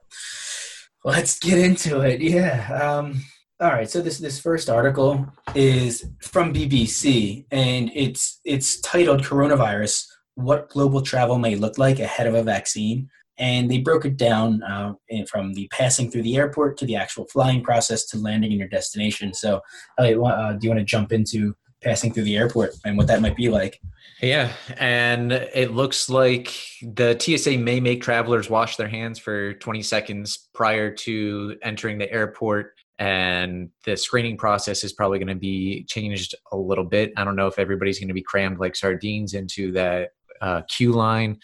let's 1.03 1.39
get 1.39 1.57
into 1.57 2.01
it 2.01 2.21
yeah 2.21 2.97
um, 2.99 3.21
all 3.59 3.69
right 3.69 3.89
so 3.89 4.01
this 4.01 4.19
this 4.19 4.39
first 4.39 4.69
article 4.69 5.25
is 5.55 6.05
from 6.21 6.53
bbc 6.53 7.45
and 7.51 7.91
it's 7.93 8.39
it's 8.45 8.79
titled 8.81 9.21
coronavirus 9.23 10.05
what 10.35 10.69
global 10.69 11.01
travel 11.01 11.37
may 11.37 11.55
look 11.55 11.77
like 11.77 11.99
ahead 11.99 12.27
of 12.27 12.35
a 12.35 12.43
vaccine. 12.43 13.09
And 13.37 13.71
they 13.71 13.79
broke 13.79 14.05
it 14.05 14.17
down 14.17 14.61
uh, 14.61 14.93
from 15.29 15.53
the 15.53 15.67
passing 15.71 16.11
through 16.11 16.23
the 16.23 16.37
airport 16.37 16.77
to 16.77 16.85
the 16.85 16.95
actual 16.95 17.25
flying 17.25 17.63
process 17.63 18.05
to 18.07 18.17
landing 18.17 18.51
in 18.51 18.59
your 18.59 18.67
destination. 18.67 19.33
So, 19.33 19.61
Elliot, 19.97 20.19
uh, 20.23 20.53
do 20.53 20.67
you 20.67 20.69
want 20.69 20.79
to 20.79 20.85
jump 20.85 21.11
into 21.11 21.55
passing 21.81 22.13
through 22.13 22.23
the 22.23 22.37
airport 22.37 22.75
and 22.85 22.97
what 22.97 23.07
that 23.07 23.21
might 23.21 23.35
be 23.35 23.49
like? 23.49 23.81
Yeah, 24.21 24.51
and 24.77 25.31
it 25.31 25.71
looks 25.71 26.09
like 26.09 26.53
the 26.81 27.17
TSA 27.19 27.57
may 27.57 27.79
make 27.79 28.01
travelers 28.03 28.49
wash 28.49 28.75
their 28.75 28.87
hands 28.87 29.17
for 29.17 29.53
20 29.55 29.81
seconds 29.81 30.49
prior 30.53 30.93
to 30.93 31.57
entering 31.63 31.97
the 31.97 32.11
airport 32.11 32.73
and 32.99 33.71
the 33.83 33.97
screening 33.97 34.37
process 34.37 34.83
is 34.83 34.93
probably 34.93 35.17
going 35.17 35.27
to 35.27 35.33
be 35.33 35.85
changed 35.85 36.35
a 36.51 36.57
little 36.57 36.83
bit. 36.83 37.11
I 37.17 37.23
don't 37.23 37.35
know 37.35 37.47
if 37.47 37.57
everybody's 37.57 37.97
going 37.97 38.09
to 38.09 38.13
be 38.13 38.21
crammed 38.21 38.59
like 38.59 38.75
sardines 38.75 39.33
into 39.33 39.71
that 39.71 40.09
uh, 40.39 40.61
queue 40.67 40.91
line. 40.91 41.39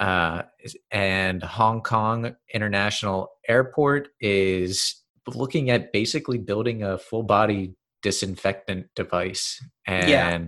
uh, 0.00 0.42
and 0.90 1.42
Hong 1.42 1.82
Kong 1.82 2.34
International 2.52 3.28
Airport 3.48 4.08
is 4.20 5.02
looking 5.34 5.70
at 5.70 5.92
basically 5.92 6.38
building 6.38 6.82
a 6.82 6.98
full 6.98 7.22
body 7.22 7.74
disinfectant 8.10 8.86
device 8.94 9.44
and 9.86 10.08
Yeah. 10.08 10.38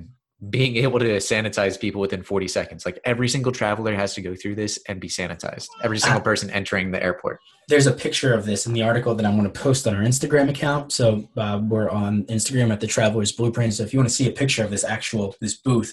being 0.51 0.77
able 0.77 0.99
to 1.01 1.17
sanitize 1.33 1.79
people 1.81 2.01
within 2.01 2.23
40 2.23 2.47
seconds. 2.49 2.87
Like 2.87 2.99
every 3.05 3.29
single 3.29 3.51
traveler 3.53 3.95
has 3.95 4.15
to 4.15 4.21
go 4.23 4.35
through 4.37 4.55
this 4.55 4.79
and 4.89 5.01
be 5.01 5.09
sanitized. 5.09 5.67
Every 5.83 5.99
single 5.99 6.21
Ah. 6.21 6.31
person 6.31 6.49
entering 6.51 6.93
the 6.93 7.03
airport. 7.03 7.39
there's 7.71 7.87
a 7.87 7.93
picture 7.93 8.33
of 8.33 8.47
this 8.47 8.65
in 8.67 8.73
the 8.73 8.83
article 8.83 9.15
that 9.15 9.27
I'm 9.27 9.37
going 9.39 9.53
to 9.53 9.61
post 9.61 9.87
on 9.87 9.95
our 9.95 10.03
Instagram 10.03 10.49
account. 10.49 10.91
So 10.91 11.29
uh, 11.37 11.61
we're 11.71 11.91
on 11.91 12.25
Instagram 12.37 12.73
at 12.73 12.81
the 12.81 12.87
Travelers 12.87 13.31
Blueprint. 13.33 13.75
So 13.75 13.83
if 13.83 13.93
you 13.93 13.99
want 13.99 14.09
to 14.09 14.15
see 14.15 14.27
a 14.27 14.33
picture 14.43 14.65
of 14.65 14.71
this 14.71 14.85
actual 14.85 15.35
this 15.43 15.55
booth, 15.67 15.93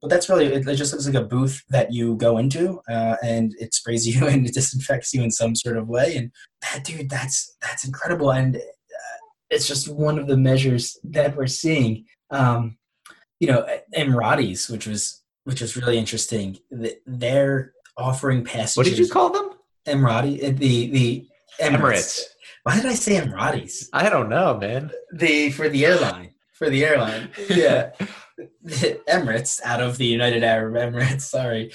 but 0.00 0.08
that's 0.08 0.30
really 0.30 0.46
it, 0.46 0.64
just 0.82 0.92
looks 0.94 1.04
like 1.06 1.14
a 1.26 1.28
booth 1.36 1.56
that 1.68 1.92
you 1.92 2.16
go 2.16 2.38
into 2.38 2.80
uh, 2.88 3.16
and 3.22 3.46
it 3.64 3.74
sprays 3.74 4.06
you 4.10 4.26
and 4.32 4.46
it 4.48 4.54
disinfects 4.54 5.12
you 5.12 5.22
in 5.22 5.30
some 5.30 5.54
sort 5.54 5.76
of 5.76 5.88
way. 5.96 6.08
And 6.16 6.30
that 6.62 6.84
dude, 6.84 7.10
that's 7.10 7.38
that's 7.60 7.84
incredible. 7.84 8.30
And 8.32 8.56
uh, 8.56 8.60
it's 9.50 9.66
just 9.66 9.88
one 9.88 10.18
of 10.18 10.26
the 10.26 10.36
measures 10.36 10.98
that 11.04 11.36
we're 11.36 11.46
seeing. 11.46 12.06
Um, 12.30 12.78
you 13.40 13.48
know, 13.48 13.66
Emiratis, 13.96 14.70
which 14.70 14.86
was 14.86 15.22
which 15.44 15.60
was 15.60 15.76
really 15.76 15.98
interesting. 15.98 16.58
th- 16.70 16.98
They're 17.06 17.72
offering 17.96 18.44
passengers. 18.44 18.76
What 18.76 18.86
did 18.86 18.98
you 18.98 19.08
call 19.08 19.30
them? 19.30 19.50
Emirati, 19.86 20.42
uh, 20.44 20.52
the 20.56 20.90
the 20.90 21.26
Emirates. 21.60 21.74
Emirates. 21.80 22.22
Why 22.62 22.76
did 22.76 22.86
I 22.86 22.94
say 22.94 23.18
Emiratis? 23.18 23.86
I 23.92 24.10
don't 24.10 24.28
know, 24.28 24.56
man. 24.58 24.90
The 25.12 25.50
for 25.50 25.68
the 25.68 25.86
airline 25.86 26.34
for 26.52 26.68
the 26.68 26.84
airline. 26.84 27.30
Yeah, 27.48 27.92
the 28.62 29.00
Emirates 29.08 29.60
out 29.64 29.80
of 29.80 29.96
the 29.96 30.04
United 30.06 30.44
Arab 30.44 30.74
Emirates. 30.74 31.22
Sorry, 31.22 31.72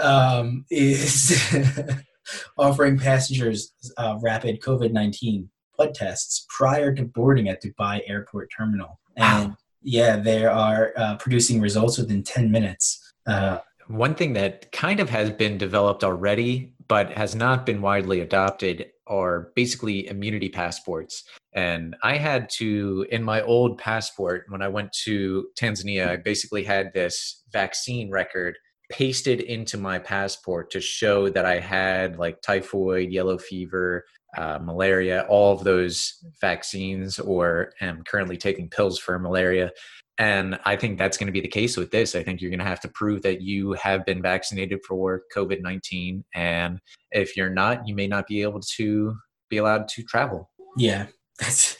um, 0.00 0.64
is 0.70 1.52
offering 2.56 2.98
passengers 2.98 3.72
uh, 3.96 4.16
rapid 4.22 4.60
COVID 4.60 4.92
nineteen 4.92 5.50
blood 5.80 5.94
tests 5.94 6.46
prior 6.48 6.94
to 6.94 7.04
boarding 7.04 7.48
at 7.48 7.62
Dubai 7.62 8.02
Airport 8.06 8.50
Terminal, 8.56 9.00
and 9.16 9.50
Wow. 9.50 9.56
yeah, 9.82 10.16
they 10.16 10.44
are 10.44 10.92
uh, 10.96 11.16
producing 11.16 11.60
results 11.60 11.98
within 11.98 12.22
ten 12.22 12.50
minutes. 12.50 13.12
Uh, 13.26 13.58
One 13.88 14.14
thing 14.14 14.34
that 14.34 14.70
kind 14.72 15.00
of 15.00 15.08
has 15.10 15.30
been 15.30 15.56
developed 15.58 16.04
already, 16.04 16.74
but 16.86 17.12
has 17.12 17.34
not 17.34 17.64
been 17.64 17.80
widely 17.80 18.20
adopted, 18.20 18.86
are 19.06 19.50
basically 19.56 20.06
immunity 20.06 20.48
passports. 20.48 21.24
And 21.54 21.96
I 22.02 22.16
had 22.16 22.48
to, 22.58 23.06
in 23.10 23.22
my 23.24 23.42
old 23.42 23.78
passport, 23.78 24.44
when 24.48 24.62
I 24.62 24.68
went 24.68 24.92
to 25.04 25.46
Tanzania, 25.60 26.08
I 26.08 26.16
basically 26.16 26.62
had 26.62 26.92
this 26.92 27.42
vaccine 27.52 28.10
record 28.10 28.56
pasted 28.92 29.40
into 29.40 29.76
my 29.78 29.98
passport 29.98 30.70
to 30.72 30.80
show 30.80 31.28
that 31.30 31.46
I 31.46 31.58
had 31.60 32.18
like 32.18 32.42
typhoid, 32.42 33.10
yellow 33.10 33.38
fever, 33.38 34.04
uh, 34.36 34.58
malaria, 34.62 35.26
all 35.28 35.52
of 35.52 35.64
those 35.64 36.24
vaccines, 36.40 37.18
or 37.18 37.72
am 37.80 38.02
currently 38.04 38.36
taking 38.36 38.68
pills 38.68 38.98
for 38.98 39.18
malaria. 39.18 39.70
And 40.18 40.58
I 40.66 40.76
think 40.76 40.98
that's 40.98 41.16
going 41.16 41.28
to 41.28 41.32
be 41.32 41.40
the 41.40 41.48
case 41.48 41.78
with 41.78 41.90
this. 41.90 42.14
I 42.14 42.22
think 42.22 42.40
you're 42.40 42.50
going 42.50 42.58
to 42.58 42.64
have 42.66 42.80
to 42.80 42.90
prove 42.90 43.22
that 43.22 43.40
you 43.40 43.72
have 43.72 44.04
been 44.04 44.20
vaccinated 44.20 44.80
for 44.86 45.22
COVID 45.34 45.62
19. 45.62 46.24
And 46.34 46.78
if 47.10 47.36
you're 47.36 47.50
not, 47.50 47.88
you 47.88 47.94
may 47.94 48.06
not 48.06 48.26
be 48.26 48.42
able 48.42 48.60
to 48.76 49.16
be 49.48 49.56
allowed 49.56 49.88
to 49.88 50.02
travel. 50.02 50.50
Yeah, 50.76 51.06
that's 51.38 51.76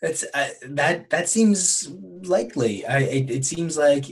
that's 0.00 0.24
uh, 0.34 0.50
that 0.68 1.10
that 1.10 1.28
seems 1.28 1.88
likely. 2.22 2.86
I 2.86 3.00
it, 3.00 3.30
it 3.30 3.44
seems 3.44 3.76
like 3.76 4.06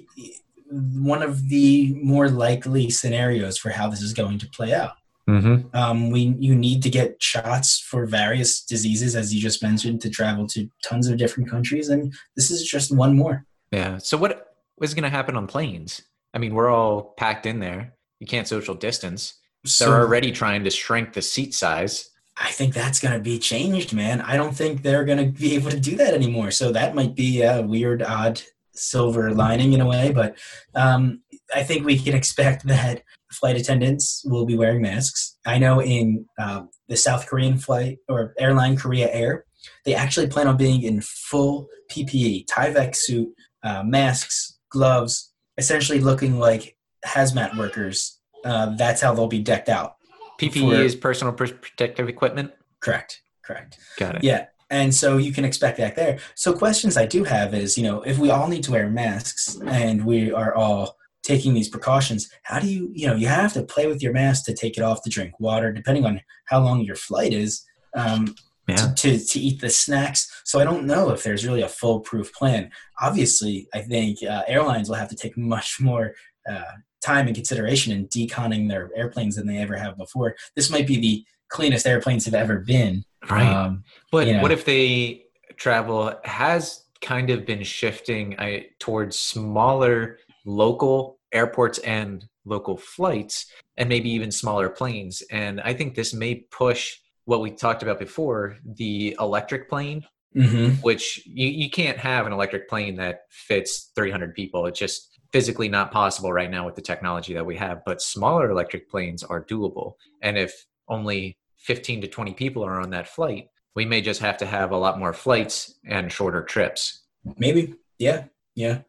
one 0.72 1.22
of 1.22 1.48
the 1.48 1.94
more 2.02 2.28
likely 2.28 2.90
scenarios 2.90 3.58
for 3.58 3.70
how 3.70 3.88
this 3.88 4.02
is 4.02 4.12
going 4.12 4.38
to 4.38 4.48
play 4.48 4.72
out. 4.72 4.94
Mm-hmm. 5.28 5.76
Um, 5.76 6.10
we 6.10 6.34
you 6.38 6.54
need 6.54 6.82
to 6.82 6.90
get 6.90 7.22
shots 7.22 7.78
for 7.78 8.06
various 8.06 8.64
diseases, 8.64 9.14
as 9.14 9.32
you 9.32 9.40
just 9.40 9.62
mentioned, 9.62 10.00
to 10.02 10.10
travel 10.10 10.46
to 10.48 10.68
tons 10.84 11.08
of 11.08 11.16
different 11.16 11.48
countries, 11.48 11.88
and 11.88 12.12
this 12.34 12.50
is 12.50 12.64
just 12.64 12.94
one 12.94 13.16
more. 13.16 13.44
Yeah. 13.70 13.98
So, 13.98 14.16
what 14.16 14.54
was 14.78 14.94
going 14.94 15.04
to 15.04 15.10
happen 15.10 15.36
on 15.36 15.46
planes? 15.46 16.02
I 16.34 16.38
mean, 16.38 16.54
we're 16.54 16.70
all 16.70 17.14
packed 17.16 17.46
in 17.46 17.60
there. 17.60 17.94
You 18.18 18.26
can't 18.26 18.48
social 18.48 18.74
distance. 18.74 19.34
So 19.64 19.86
They're 19.86 20.00
already 20.00 20.32
trying 20.32 20.64
to 20.64 20.70
shrink 20.70 21.12
the 21.12 21.22
seat 21.22 21.54
size. 21.54 22.10
I 22.36 22.50
think 22.50 22.74
that's 22.74 22.98
going 22.98 23.14
to 23.14 23.20
be 23.20 23.38
changed, 23.38 23.92
man. 23.92 24.20
I 24.22 24.36
don't 24.36 24.56
think 24.56 24.82
they're 24.82 25.04
going 25.04 25.18
to 25.18 25.38
be 25.38 25.54
able 25.54 25.70
to 25.70 25.78
do 25.78 25.96
that 25.96 26.14
anymore. 26.14 26.50
So 26.50 26.72
that 26.72 26.94
might 26.94 27.14
be 27.14 27.42
a 27.42 27.62
weird, 27.62 28.02
odd 28.02 28.40
silver 28.72 29.32
lining 29.32 29.74
in 29.74 29.80
a 29.80 29.86
way. 29.86 30.12
But 30.12 30.36
um, 30.74 31.20
I 31.54 31.62
think 31.62 31.84
we 31.84 31.98
can 31.98 32.14
expect 32.14 32.66
that 32.66 33.02
flight 33.30 33.56
attendants 33.56 34.22
will 34.26 34.46
be 34.46 34.56
wearing 34.56 34.82
masks. 34.82 35.36
I 35.46 35.58
know 35.58 35.80
in 35.80 36.26
um, 36.38 36.70
the 36.88 36.96
South 36.96 37.26
Korean 37.26 37.58
flight 37.58 37.98
or 38.08 38.34
airline 38.38 38.76
Korea 38.76 39.10
Air, 39.10 39.44
they 39.84 39.94
actually 39.94 40.26
plan 40.26 40.48
on 40.48 40.56
being 40.56 40.82
in 40.82 41.00
full 41.00 41.68
PPE, 41.90 42.46
Tyvek 42.46 42.94
suit, 42.94 43.32
uh, 43.62 43.82
masks, 43.82 44.58
gloves, 44.70 45.32
essentially 45.56 46.00
looking 46.00 46.38
like 46.38 46.76
hazmat 47.06 47.56
workers. 47.56 48.20
Uh, 48.44 48.74
that's 48.76 49.00
how 49.00 49.14
they'll 49.14 49.28
be 49.28 49.42
decked 49.42 49.68
out. 49.68 49.96
PPE 50.40 50.70
For- 50.70 50.74
is 50.74 50.96
personal 50.96 51.32
protective 51.32 52.08
equipment. 52.08 52.52
Correct. 52.80 53.22
Correct. 53.44 53.78
Got 53.98 54.16
it. 54.16 54.24
Yeah. 54.24 54.46
And 54.70 54.94
so 54.94 55.18
you 55.18 55.32
can 55.32 55.44
expect 55.44 55.76
that 55.78 55.96
there. 55.96 56.18
So 56.34 56.54
questions 56.54 56.96
I 56.96 57.04
do 57.04 57.24
have 57.24 57.54
is, 57.54 57.76
you 57.76 57.84
know, 57.84 58.00
if 58.02 58.18
we 58.18 58.30
all 58.30 58.48
need 58.48 58.64
to 58.64 58.72
wear 58.72 58.88
masks 58.88 59.58
and 59.66 60.04
we 60.06 60.32
are 60.32 60.54
all 60.54 60.96
taking 61.22 61.54
these 61.54 61.68
precautions, 61.68 62.28
how 62.42 62.58
do 62.58 62.66
you, 62.66 62.90
you 62.94 63.06
know, 63.06 63.14
you 63.14 63.28
have 63.28 63.52
to 63.52 63.62
play 63.62 63.86
with 63.86 64.02
your 64.02 64.12
mask 64.12 64.44
to 64.46 64.54
take 64.54 64.76
it 64.76 64.82
off 64.82 65.02
to 65.02 65.10
drink 65.10 65.38
water, 65.38 65.72
depending 65.72 66.04
on 66.04 66.20
how 66.46 66.60
long 66.60 66.80
your 66.82 66.96
flight 66.96 67.32
is, 67.32 67.64
um, 67.96 68.34
Yeah. 68.68 68.76
to, 68.76 68.94
to, 68.94 69.24
to 69.24 69.38
eat 69.40 69.60
the 69.60 69.70
snacks. 69.70 70.42
So 70.44 70.60
I 70.60 70.64
don't 70.64 70.84
know 70.86 71.10
if 71.10 71.22
there's 71.22 71.46
really 71.46 71.62
a 71.62 71.68
foolproof 71.68 72.32
plan. 72.32 72.70
Obviously, 73.00 73.68
I 73.74 73.80
think 73.80 74.22
uh, 74.22 74.42
airlines 74.46 74.88
will 74.88 74.96
have 74.96 75.08
to 75.10 75.16
take 75.16 75.36
much 75.36 75.78
more 75.80 76.14
uh, 76.50 76.62
time 77.04 77.26
and 77.26 77.34
consideration 77.36 77.92
in 77.92 78.08
deconning 78.08 78.68
their 78.68 78.90
airplanes 78.96 79.36
than 79.36 79.46
they 79.46 79.58
ever 79.58 79.76
have 79.76 79.96
before. 79.96 80.34
This 80.56 80.70
might 80.70 80.86
be 80.86 80.98
the 81.00 81.24
cleanest 81.48 81.86
airplanes 81.86 82.24
have 82.24 82.34
ever 82.34 82.58
been. 82.60 83.04
Right. 83.30 83.46
Um, 83.46 83.84
But 84.10 84.26
you 84.26 84.34
know. 84.34 84.42
what 84.42 84.52
if 84.52 84.64
they 84.64 85.24
travel 85.56 86.12
has 86.24 86.84
kind 87.00 87.30
of 87.30 87.44
been 87.44 87.62
shifting 87.62 88.36
I, 88.38 88.66
towards 88.78 89.18
smaller 89.18 90.18
local 90.44 91.18
airports 91.32 91.78
and 91.78 92.26
local 92.44 92.76
flights, 92.76 93.50
and 93.76 93.88
maybe 93.88 94.10
even 94.10 94.30
smaller 94.30 94.68
planes? 94.68 95.22
And 95.30 95.60
I 95.60 95.74
think 95.74 95.94
this 95.94 96.12
may 96.12 96.46
push 96.50 96.96
what 97.24 97.40
we 97.40 97.50
talked 97.50 97.82
about 97.82 97.98
before 97.98 98.58
the 98.64 99.16
electric 99.20 99.68
plane, 99.68 100.04
mhm. 100.36 100.82
which 100.82 101.24
you, 101.26 101.48
you 101.48 101.70
can't 101.70 101.98
have 101.98 102.26
an 102.26 102.32
electric 102.32 102.68
plane 102.68 102.96
that 102.96 103.20
fits 103.30 103.92
300 103.94 104.34
people. 104.34 104.66
It's 104.66 104.78
just 104.78 105.20
physically 105.32 105.68
not 105.68 105.92
possible 105.92 106.32
right 106.32 106.50
now 106.50 106.66
with 106.66 106.74
the 106.74 106.82
technology 106.82 107.34
that 107.34 107.46
we 107.46 107.56
have. 107.56 107.82
But 107.86 108.02
smaller 108.02 108.50
electric 108.50 108.90
planes 108.90 109.22
are 109.22 109.44
doable. 109.44 109.94
And 110.20 110.36
if 110.36 110.66
only 110.88 111.38
15 111.58 112.02
to 112.02 112.08
20 112.08 112.34
people 112.34 112.64
are 112.64 112.80
on 112.80 112.90
that 112.90 113.08
flight, 113.08 113.48
we 113.74 113.86
may 113.86 114.00
just 114.00 114.20
have 114.20 114.36
to 114.38 114.46
have 114.46 114.72
a 114.72 114.76
lot 114.76 114.98
more 114.98 115.12
flights 115.12 115.74
and 115.86 116.12
shorter 116.12 116.42
trips. 116.42 117.04
Maybe. 117.38 117.74
Yeah. 117.98 118.24
Yeah. 118.54 118.80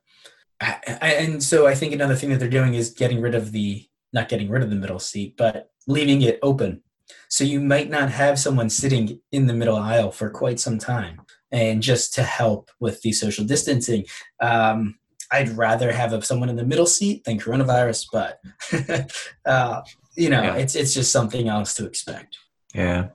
I, 0.61 0.77
I, 1.01 1.09
and 1.15 1.43
so 1.43 1.67
I 1.67 1.75
think 1.75 1.93
another 1.93 2.15
thing 2.15 2.29
that 2.29 2.39
they're 2.39 2.49
doing 2.49 2.73
is 2.73 2.89
getting 2.91 3.21
rid 3.21 3.35
of 3.35 3.51
the, 3.51 3.85
not 4.13 4.29
getting 4.29 4.49
rid 4.49 4.63
of 4.63 4.69
the 4.69 4.75
middle 4.75 4.99
seat, 4.99 5.35
but 5.37 5.71
leaving 5.87 6.21
it 6.21 6.39
open. 6.41 6.81
So 7.29 7.43
you 7.43 7.59
might 7.59 7.89
not 7.89 8.09
have 8.09 8.39
someone 8.39 8.69
sitting 8.69 9.19
in 9.31 9.47
the 9.47 9.53
middle 9.53 9.75
aisle 9.75 10.11
for 10.11 10.29
quite 10.29 10.59
some 10.59 10.77
time. 10.77 11.21
And 11.51 11.81
just 11.83 12.13
to 12.15 12.23
help 12.23 12.71
with 12.79 13.01
the 13.01 13.11
social 13.11 13.43
distancing, 13.45 14.05
um, 14.41 14.95
I'd 15.31 15.49
rather 15.49 15.91
have 15.91 16.25
someone 16.25 16.49
in 16.49 16.55
the 16.55 16.65
middle 16.65 16.85
seat 16.85 17.23
than 17.23 17.39
coronavirus, 17.39 18.05
but 18.11 18.39
uh, 19.45 19.81
you 20.15 20.29
know, 20.29 20.41
Yeah. 20.43 20.55
it's 20.57 20.75
it's 20.75 20.93
just 20.93 21.11
something 21.11 21.47
else 21.47 21.73
to 21.75 21.85
expect. 21.85 22.37
Yeah. 22.73 23.09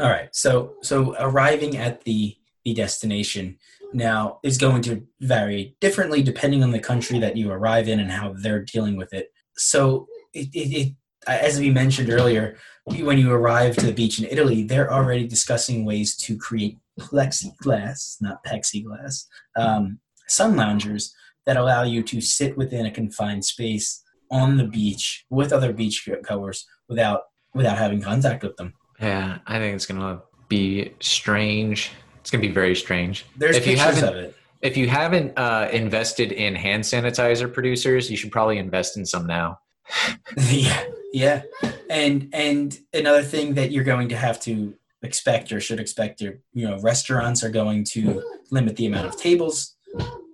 All 0.00 0.08
right. 0.10 0.28
So 0.34 0.74
so 0.82 1.14
arriving 1.18 1.76
at 1.76 2.02
the 2.04 2.36
the 2.64 2.74
destination 2.74 3.58
now 3.94 4.38
is 4.42 4.58
going 4.58 4.82
to 4.82 5.06
vary 5.20 5.76
differently 5.80 6.22
depending 6.22 6.62
on 6.62 6.70
the 6.70 6.78
country 6.78 7.18
that 7.18 7.36
you 7.36 7.50
arrive 7.50 7.88
in 7.88 8.00
and 8.00 8.10
how 8.10 8.34
they're 8.36 8.64
dealing 8.64 8.96
with 8.96 9.12
it. 9.12 9.28
So 9.56 10.06
it, 10.32 10.48
it, 10.52 10.72
it 10.72 10.92
as 11.26 11.60
we 11.60 11.70
mentioned 11.70 12.10
earlier, 12.10 12.56
when 12.84 13.18
you 13.18 13.30
arrive 13.30 13.76
to 13.76 13.86
the 13.86 13.92
beach 13.92 14.18
in 14.18 14.24
Italy, 14.24 14.64
they're 14.64 14.92
already 14.92 15.26
discussing 15.26 15.84
ways 15.84 16.16
to 16.16 16.36
create 16.36 16.78
plexiglass, 16.98 18.16
not 18.20 18.44
plexiglass, 18.44 19.26
um, 19.56 20.00
sun 20.28 20.56
loungers 20.56 21.14
that 21.46 21.56
allow 21.56 21.82
you 21.84 22.02
to 22.02 22.20
sit 22.20 22.56
within 22.56 22.86
a 22.86 22.90
confined 22.90 23.44
space 23.44 24.02
on 24.30 24.56
the 24.56 24.66
beach 24.66 25.24
with 25.30 25.52
other 25.52 25.72
beach 25.72 26.08
goers 26.26 26.66
without 26.88 27.22
without 27.54 27.78
having 27.78 28.00
contact 28.00 28.42
with 28.42 28.56
them. 28.56 28.72
Yeah. 29.00 29.38
I 29.46 29.58
think 29.58 29.74
it's 29.74 29.86
to 29.86 30.22
be 30.48 30.92
strange. 31.00 31.90
It's 32.22 32.30
going 32.30 32.40
to 32.40 32.46
be 32.48 32.54
very 32.54 32.76
strange. 32.76 33.26
There's 33.36 33.56
If 33.56 33.66
you 33.66 33.74
pictures 33.76 34.00
haven't- 34.00 34.16
of 34.18 34.24
it. 34.24 34.36
If 34.62 34.76
you 34.76 34.86
haven't 34.88 35.36
uh, 35.36 35.68
invested 35.72 36.30
in 36.30 36.54
hand 36.54 36.84
sanitizer 36.84 37.52
producers, 37.52 38.08
you 38.08 38.16
should 38.16 38.30
probably 38.30 38.58
invest 38.58 38.96
in 38.96 39.04
some 39.04 39.26
now. 39.26 39.58
yeah, 40.36 40.84
yeah, 41.12 41.42
and 41.90 42.28
and 42.32 42.78
another 42.94 43.24
thing 43.24 43.54
that 43.54 43.72
you're 43.72 43.82
going 43.82 44.08
to 44.10 44.16
have 44.16 44.38
to 44.42 44.72
expect 45.02 45.50
or 45.50 45.58
should 45.60 45.80
expect, 45.80 46.20
your 46.20 46.34
you 46.54 46.64
know, 46.68 46.78
restaurants 46.78 47.42
are 47.42 47.50
going 47.50 47.82
to 47.86 48.22
limit 48.52 48.76
the 48.76 48.86
amount 48.86 49.08
of 49.08 49.16
tables. 49.16 49.74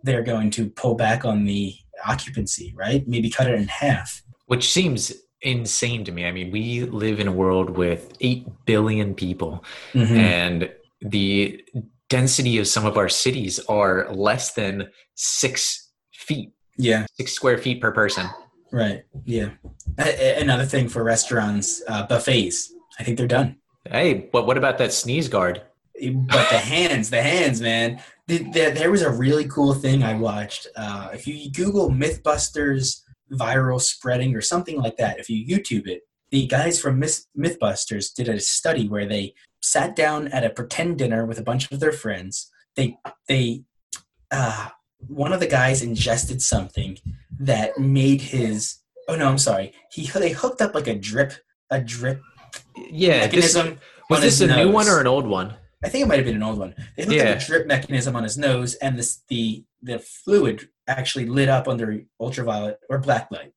They're 0.03 0.23
going 0.23 0.51
to 0.51 0.69
pull 0.69 0.95
back 0.95 1.25
on 1.25 1.47
the 1.47 1.75
occupancy, 2.07 2.75
right? 2.77 3.09
Maybe 3.09 3.31
cut 3.31 3.47
it 3.49 3.55
in 3.55 3.67
half. 3.69 4.23
Which 4.45 4.71
seems 4.71 5.15
insane 5.41 6.05
to 6.05 6.13
me. 6.13 6.27
I 6.27 6.33
mean, 6.33 6.51
we 6.51 6.83
live 6.85 7.19
in 7.19 7.29
a 7.29 7.33
world 7.33 7.71
with 7.71 8.13
8 8.21 8.47
billion 8.67 9.15
people, 9.15 9.65
Mhm. 9.95 10.11
and 10.19 10.71
the 11.01 11.63
density 12.09 12.59
of 12.59 12.67
some 12.67 12.87
of 12.87 12.97
our 12.97 13.09
cities 13.09 13.61
are 13.69 14.13
less 14.13 14.55
than 14.55 14.89
six 15.15 15.91
feet, 16.13 16.53
Yeah, 16.77 17.07
six 17.15 17.33
square 17.33 17.59
feet 17.59 17.81
per 17.81 17.93
person. 17.93 18.27
right. 18.73 19.05
Yeah. 19.25 19.51
Another 19.99 20.65
thing 20.65 20.89
for 20.89 21.03
restaurants, 21.05 21.83
uh, 21.89 22.07
buffets. 22.07 22.73
I 22.99 23.05
think 23.05 23.19
they're 23.19 23.27
done. 23.27 23.57
Hey, 23.91 24.29
but 24.33 24.47
what 24.47 24.59
about 24.59 24.79
that 24.79 24.93
sneeze 24.93 25.29
guard? 25.29 25.63
but 26.01 26.49
the 26.51 26.59
hands, 26.59 27.11
the 27.11 27.21
hands, 27.23 27.61
man. 27.61 28.01
The- 28.29 28.45
There, 28.53 28.71
there 28.71 28.91
was 28.91 29.03
a 29.03 29.11
really 29.11 29.47
cool 29.49 29.75
thing 29.75 30.03
I 30.05 30.15
watched. 30.15 30.69
Uh, 30.77 31.09
if 31.13 31.27
you 31.27 31.51
Google 31.51 31.91
MythBusters 31.91 33.01
viral 33.33 33.81
spreading 33.81 34.35
or 34.37 34.41
something 34.41 34.79
like 34.81 34.97
that, 34.99 35.19
if 35.19 35.29
you 35.29 35.45
YouTube 35.45 35.89
it, 35.89 36.03
the 36.31 36.47
guys 36.47 36.79
from 36.81 36.99
Myth- 37.01 37.27
MythBusters 37.37 38.15
did 38.15 38.29
a 38.29 38.39
study 38.39 38.87
where 38.89 39.07
they 39.07 39.35
sat 39.63 39.97
down 39.97 40.29
at 40.29 40.45
a 40.45 40.51
pretend 40.51 40.99
dinner 40.99 41.27
with 41.27 41.39
a 41.39 41.43
bunch 41.43 41.71
of 41.71 41.81
their 41.81 41.93
friends. 41.93 42.51
They, 42.77 42.97
they, 43.29 43.65
uh, 44.31 44.69
one 45.07 45.33
of 45.33 45.41
the 45.41 45.47
guys 45.47 45.83
ingested 45.83 46.43
something 46.43 46.99
that 47.39 47.79
made 47.79 48.21
his. 48.21 48.79
Oh 49.09 49.17
no, 49.17 49.29
I'm 49.29 49.39
sorry. 49.39 49.73
He 49.93 50.07
they 50.07 50.31
hooked 50.33 50.61
up 50.61 50.75
like 50.75 50.87
a 50.87 50.95
drip, 50.95 51.33
a 51.71 51.81
drip 51.81 52.21
Yeah, 52.77 53.27
this, 53.29 53.57
was 54.11 54.21
this 54.21 54.39
his 54.41 54.51
a 54.51 54.57
new 54.57 54.71
one 54.71 54.89
or 54.89 55.01
an 55.01 55.07
old 55.07 55.27
one? 55.27 55.55
I 55.85 55.89
think 55.89 56.05
it 56.05 56.09
might 56.09 56.17
have 56.17 56.25
been 56.25 56.37
an 56.37 56.43
old 56.43 56.59
one. 56.59 56.75
They 56.97 57.05
hooked 57.05 57.17
Yeah. 57.17 57.31
up 57.31 57.41
a 57.41 57.45
drip 57.45 57.67
mechanism 57.67 58.17
on 58.17 58.25
his 58.25 58.37
nose, 58.37 58.75
and 58.75 58.99
this, 58.99 59.23
the 59.29 59.65
the 59.83 59.99
fluid 60.01 60.69
actually 60.89 61.27
lit 61.27 61.49
up 61.49 61.69
under 61.69 62.03
ultraviolet 62.21 62.81
or 62.91 62.99
black 62.99 63.31
light. 63.31 63.53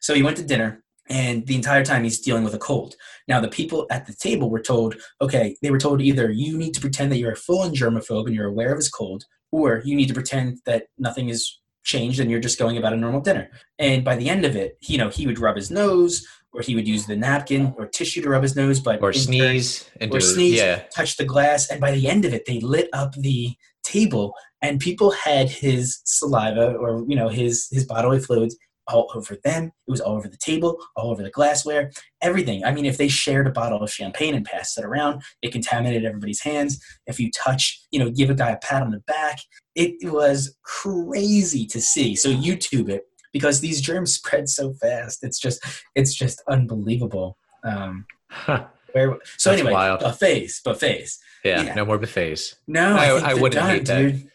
So 0.00 0.14
he 0.14 0.22
went 0.22 0.36
to 0.36 0.44
dinner, 0.44 0.84
and 1.08 1.46
the 1.46 1.54
entire 1.54 1.84
time 1.84 2.04
he's 2.04 2.20
dealing 2.20 2.44
with 2.44 2.54
a 2.54 2.58
cold. 2.58 2.96
Now 3.28 3.40
the 3.40 3.48
people 3.48 3.86
at 3.90 4.06
the 4.06 4.14
table 4.14 4.50
were 4.50 4.60
told, 4.60 4.96
okay, 5.20 5.56
they 5.62 5.70
were 5.70 5.78
told 5.78 6.00
either 6.00 6.30
you 6.30 6.56
need 6.58 6.74
to 6.74 6.80
pretend 6.80 7.12
that 7.12 7.18
you're 7.18 7.32
a 7.32 7.36
full-on 7.36 7.74
germaphobe 7.74 8.26
and 8.26 8.34
you're 8.34 8.46
aware 8.48 8.72
of 8.72 8.78
his 8.78 8.88
cold, 8.88 9.24
or 9.52 9.82
you 9.84 9.94
need 9.96 10.08
to 10.08 10.14
pretend 10.14 10.58
that 10.66 10.86
nothing 10.98 11.28
has 11.28 11.58
changed 11.84 12.18
and 12.18 12.30
you're 12.30 12.40
just 12.40 12.58
going 12.58 12.76
about 12.76 12.92
a 12.92 12.96
normal 12.96 13.20
dinner. 13.20 13.48
And 13.78 14.04
by 14.04 14.16
the 14.16 14.28
end 14.28 14.44
of 14.44 14.56
it, 14.56 14.76
you 14.82 14.98
know, 14.98 15.08
he 15.08 15.26
would 15.26 15.38
rub 15.38 15.56
his 15.56 15.70
nose, 15.70 16.26
or 16.52 16.62
he 16.62 16.74
would 16.74 16.88
use 16.88 17.06
the 17.06 17.16
napkin 17.16 17.74
or 17.76 17.86
tissue 17.86 18.22
to 18.22 18.30
rub 18.30 18.42
his 18.42 18.56
nose, 18.56 18.80
but 18.80 19.00
Or 19.02 19.12
turn- 19.12 19.22
sneeze 19.22 19.88
and 20.00 20.10
or 20.12 20.18
do 20.18 20.24
sneeze, 20.24 20.58
yeah. 20.58 20.82
touch 20.94 21.16
the 21.16 21.24
glass, 21.24 21.70
and 21.70 21.80
by 21.80 21.92
the 21.92 22.08
end 22.08 22.24
of 22.24 22.32
it, 22.34 22.46
they 22.46 22.60
lit 22.60 22.88
up 22.92 23.12
the 23.14 23.54
table, 23.84 24.34
and 24.62 24.80
people 24.80 25.10
had 25.12 25.48
his 25.48 26.00
saliva 26.04 26.72
or 26.72 27.04
you 27.06 27.14
know 27.14 27.28
his 27.28 27.68
his 27.70 27.84
bodily 27.84 28.18
fluids 28.18 28.56
all 28.88 29.10
over 29.14 29.36
them. 29.44 29.64
It 29.86 29.90
was 29.90 30.00
all 30.00 30.16
over 30.16 30.28
the 30.28 30.36
table, 30.36 30.78
all 30.96 31.10
over 31.10 31.22
the 31.22 31.30
glassware, 31.30 31.90
everything. 32.22 32.64
I 32.64 32.72
mean, 32.72 32.84
if 32.86 32.96
they 32.96 33.08
shared 33.08 33.46
a 33.46 33.50
bottle 33.50 33.82
of 33.82 33.90
champagne 33.90 34.34
and 34.34 34.44
passed 34.44 34.78
it 34.78 34.84
around, 34.84 35.22
it 35.42 35.52
contaminated 35.52 36.04
everybody's 36.04 36.40
hands. 36.40 36.82
If 37.06 37.18
you 37.20 37.30
touch, 37.32 37.80
you 37.90 37.98
know, 37.98 38.10
give 38.10 38.30
a 38.30 38.34
guy 38.34 38.50
a 38.50 38.58
pat 38.58 38.82
on 38.82 38.90
the 38.92 39.00
back, 39.00 39.38
it 39.74 40.10
was 40.10 40.56
crazy 40.64 41.66
to 41.66 41.80
see. 41.80 42.14
So 42.16 42.28
YouTube 42.30 42.88
it 42.88 43.02
because 43.32 43.60
these 43.60 43.80
germs 43.80 44.14
spread 44.18 44.48
so 44.48 44.72
fast. 44.74 45.22
It's 45.24 45.38
just 45.38 45.64
it's 45.94 46.14
just 46.14 46.42
unbelievable. 46.48 47.36
Um, 47.64 48.06
Huh. 48.28 48.66
where 48.92 49.16
so 49.36 49.50
That's 49.50 49.60
anyway, 49.60 49.72
wild. 49.72 50.00
buffets, 50.00 50.60
buffets. 50.60 51.18
yeah, 51.44 51.62
Yeah. 51.62 51.74
no 51.74 51.84
more 51.84 51.96
buffets. 51.98 52.56
No, 52.66 52.96
I- 52.96 53.06
I, 53.06 53.30
I 53.30 53.34
wouldn't 53.34 53.52
done, 53.54 53.70
hate 53.70 53.86
that. 53.86 53.98
dude. 54.02 54.30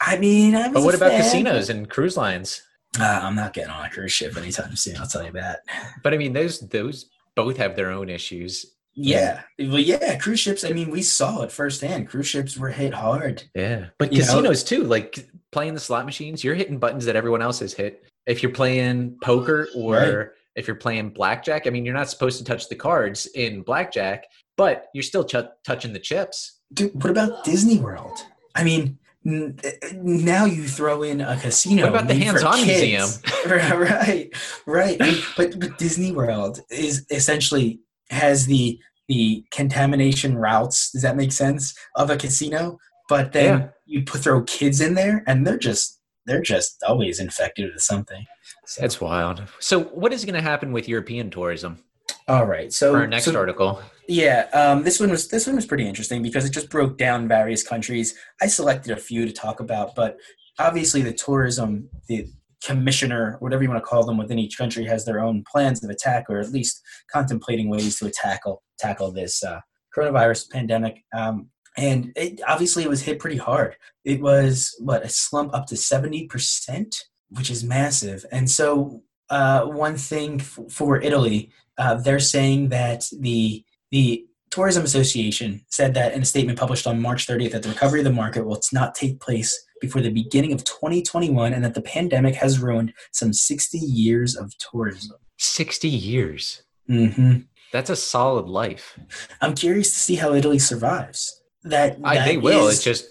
I 0.00 0.18
mean, 0.18 0.54
I 0.54 0.70
But 0.70 0.82
what 0.82 0.94
about 0.94 1.10
fan. 1.10 1.22
casinos 1.22 1.68
and 1.70 1.88
cruise 1.88 2.16
lines? 2.16 2.62
Uh, 2.98 3.20
I'm 3.22 3.36
not 3.36 3.52
getting 3.52 3.70
on 3.70 3.84
a 3.84 3.90
cruise 3.90 4.12
ship 4.12 4.36
anytime 4.36 4.74
soon. 4.74 4.96
I'll 4.96 5.06
tell 5.06 5.24
you 5.24 5.32
that. 5.32 5.60
But 6.02 6.12
I 6.12 6.16
mean, 6.16 6.32
those 6.32 6.60
those 6.60 7.06
both 7.36 7.56
have 7.58 7.76
their 7.76 7.90
own 7.90 8.08
issues. 8.08 8.66
Yeah, 8.94 9.42
well, 9.58 9.78
yeah, 9.78 10.18
cruise 10.18 10.40
ships. 10.40 10.64
I 10.64 10.70
mean, 10.70 10.90
we 10.90 11.00
saw 11.02 11.42
it 11.42 11.52
firsthand. 11.52 12.08
Cruise 12.08 12.26
ships 12.26 12.56
were 12.56 12.68
hit 12.70 12.92
hard. 12.92 13.44
Yeah, 13.54 13.86
but 13.98 14.12
You 14.12 14.18
know? 14.18 14.24
casinos 14.26 14.64
too. 14.64 14.82
Like 14.82 15.28
playing 15.52 15.74
the 15.74 15.80
slot 15.80 16.04
machines, 16.04 16.42
you're 16.42 16.56
hitting 16.56 16.78
buttons 16.78 17.04
that 17.04 17.14
everyone 17.16 17.40
else 17.40 17.60
has 17.60 17.72
hit. 17.72 18.04
If 18.26 18.42
you're 18.42 18.52
playing 18.52 19.16
poker 19.22 19.68
or 19.76 19.94
Right. 19.94 20.26
if 20.56 20.66
you're 20.66 20.76
playing 20.76 21.10
blackjack, 21.10 21.66
I 21.68 21.70
mean, 21.70 21.84
you're 21.84 21.94
not 21.94 22.10
supposed 22.10 22.38
to 22.38 22.44
touch 22.44 22.68
the 22.68 22.74
cards 22.74 23.26
in 23.26 23.62
blackjack, 23.62 24.24
but 24.56 24.88
you're 24.92 25.04
still 25.04 25.24
ch- 25.24 25.48
touching 25.64 25.92
the 25.92 25.98
chips. 26.00 26.58
Dude, 26.74 26.92
what 27.00 27.10
about 27.10 27.44
Disney 27.44 27.78
World? 27.78 28.18
I 28.56 28.64
mean, 28.64 28.98
Eh, 29.26 29.72
now 29.94 30.46
you 30.46 30.66
throw 30.66 31.02
in 31.02 31.20
a 31.20 31.36
casino. 31.36 31.82
What 31.82 31.88
about 31.90 32.08
the 32.08 32.14
hands-on 32.14 32.66
museum? 32.66 33.08
right, 33.46 34.30
right. 34.66 34.98
But 35.36 35.60
but 35.60 35.78
Disney 35.78 36.12
World 36.12 36.60
is 36.70 37.04
essentially 37.10 37.80
has 38.08 38.46
the 38.46 38.78
the 39.08 39.44
contamination 39.50 40.38
routes. 40.38 40.90
Does 40.92 41.02
that 41.02 41.16
make 41.16 41.32
sense 41.32 41.74
of 41.96 42.10
a 42.10 42.16
casino? 42.16 42.78
But 43.08 43.32
then 43.32 43.58
Yeah. 43.60 43.68
you 43.84 44.04
put 44.04 44.22
throw 44.22 44.42
kids 44.44 44.80
in 44.80 44.94
there, 44.94 45.22
and 45.26 45.46
they're 45.46 45.58
just 45.58 46.00
they're 46.26 46.42
just 46.42 46.82
always 46.86 47.18
infected 47.20 47.72
with 47.72 47.82
something. 47.82 48.24
So, 48.66 48.80
That's 48.82 49.00
wild. 49.00 49.42
So, 49.58 49.80
what 49.84 50.12
is 50.12 50.24
going 50.24 50.34
to 50.36 50.42
happen 50.42 50.72
with 50.72 50.88
European 50.88 51.30
tourism? 51.30 51.78
All 52.28 52.46
right. 52.46 52.72
So 52.72 52.92
For 52.92 53.00
our 53.00 53.06
next 53.06 53.24
so- 53.24 53.36
article, 53.36 53.82
Yeah, 54.08 54.48
um, 54.52 54.82
this 54.82 54.98
one 55.00 55.10
was 55.10 55.28
this 55.28 55.46
one 55.46 55.56
was 55.56 55.66
pretty 55.66 55.86
interesting 55.86 56.22
because 56.22 56.44
it 56.44 56.50
just 56.50 56.70
broke 56.70 56.98
down 56.98 57.28
various 57.28 57.62
countries. 57.62 58.14
I 58.40 58.46
selected 58.46 58.92
a 58.92 59.00
few 59.00 59.26
to 59.26 59.32
talk 59.32 59.60
about, 59.60 59.94
but 59.94 60.16
obviously 60.58 61.02
the 61.02 61.12
tourism, 61.12 61.88
the 62.08 62.26
commissioner, 62.64 63.36
whatever 63.40 63.62
you 63.62 63.68
want 63.70 63.82
to 63.82 63.86
call 63.88 64.04
them, 64.04 64.18
within 64.18 64.38
each 64.38 64.58
country 64.58 64.84
has 64.84 65.04
their 65.04 65.20
own 65.20 65.44
plans 65.50 65.82
of 65.82 65.90
attack, 65.90 66.26
or 66.28 66.40
at 66.40 66.50
least 66.50 66.82
contemplating 67.12 67.68
ways 67.70 67.98
to 67.98 68.10
tackle 68.10 68.62
tackle 68.78 69.12
this 69.12 69.42
uh, 69.44 69.60
coronavirus 69.96 70.50
pandemic. 70.50 71.02
Um, 71.16 71.48
and 71.76 72.12
it, 72.16 72.40
obviously, 72.46 72.82
it 72.82 72.90
was 72.90 73.02
hit 73.02 73.18
pretty 73.20 73.36
hard. 73.36 73.76
It 74.04 74.20
was 74.20 74.74
what 74.80 75.04
a 75.04 75.08
slump 75.08 75.54
up 75.54 75.66
to 75.68 75.76
seventy 75.76 76.26
percent, 76.26 76.96
which 77.30 77.48
is 77.50 77.62
massive. 77.64 78.26
And 78.32 78.50
so, 78.50 79.02
uh, 79.30 79.64
one 79.64 79.96
thing 79.96 80.40
f- 80.40 80.58
for 80.68 81.00
Italy, 81.00 81.50
uh, 81.78 81.94
they're 81.94 82.18
saying 82.20 82.68
that 82.70 83.04
the 83.20 83.64
the 83.90 84.24
Tourism 84.50 84.84
Association 84.84 85.64
said 85.68 85.94
that 85.94 86.12
in 86.12 86.22
a 86.22 86.24
statement 86.24 86.58
published 86.58 86.86
on 86.86 87.00
March 87.00 87.26
30th 87.26 87.52
that 87.52 87.62
the 87.62 87.68
recovery 87.68 88.00
of 88.00 88.04
the 88.04 88.12
market 88.12 88.44
will 88.44 88.60
not 88.72 88.94
take 88.96 89.20
place 89.20 89.64
before 89.80 90.02
the 90.02 90.10
beginning 90.10 90.52
of 90.52 90.64
2021 90.64 91.52
and 91.54 91.64
that 91.64 91.74
the 91.74 91.80
pandemic 91.82 92.34
has 92.34 92.58
ruined 92.58 92.92
some 93.12 93.32
60 93.32 93.78
years 93.78 94.36
of 94.36 94.52
tourism. 94.58 95.16
60 95.38 95.88
years. 95.88 96.62
hmm 96.88 97.36
That's 97.72 97.90
a 97.90 97.96
solid 97.96 98.46
life. 98.48 98.98
I'm 99.40 99.54
curious 99.54 99.92
to 99.92 99.98
see 100.00 100.16
how 100.16 100.34
Italy 100.34 100.58
survives. 100.58 101.40
That, 101.62 101.98
I, 102.02 102.16
that 102.16 102.24
they 102.26 102.36
will. 102.36 102.66
is- 102.68 102.76
It's 102.76 102.84
just 102.84 103.06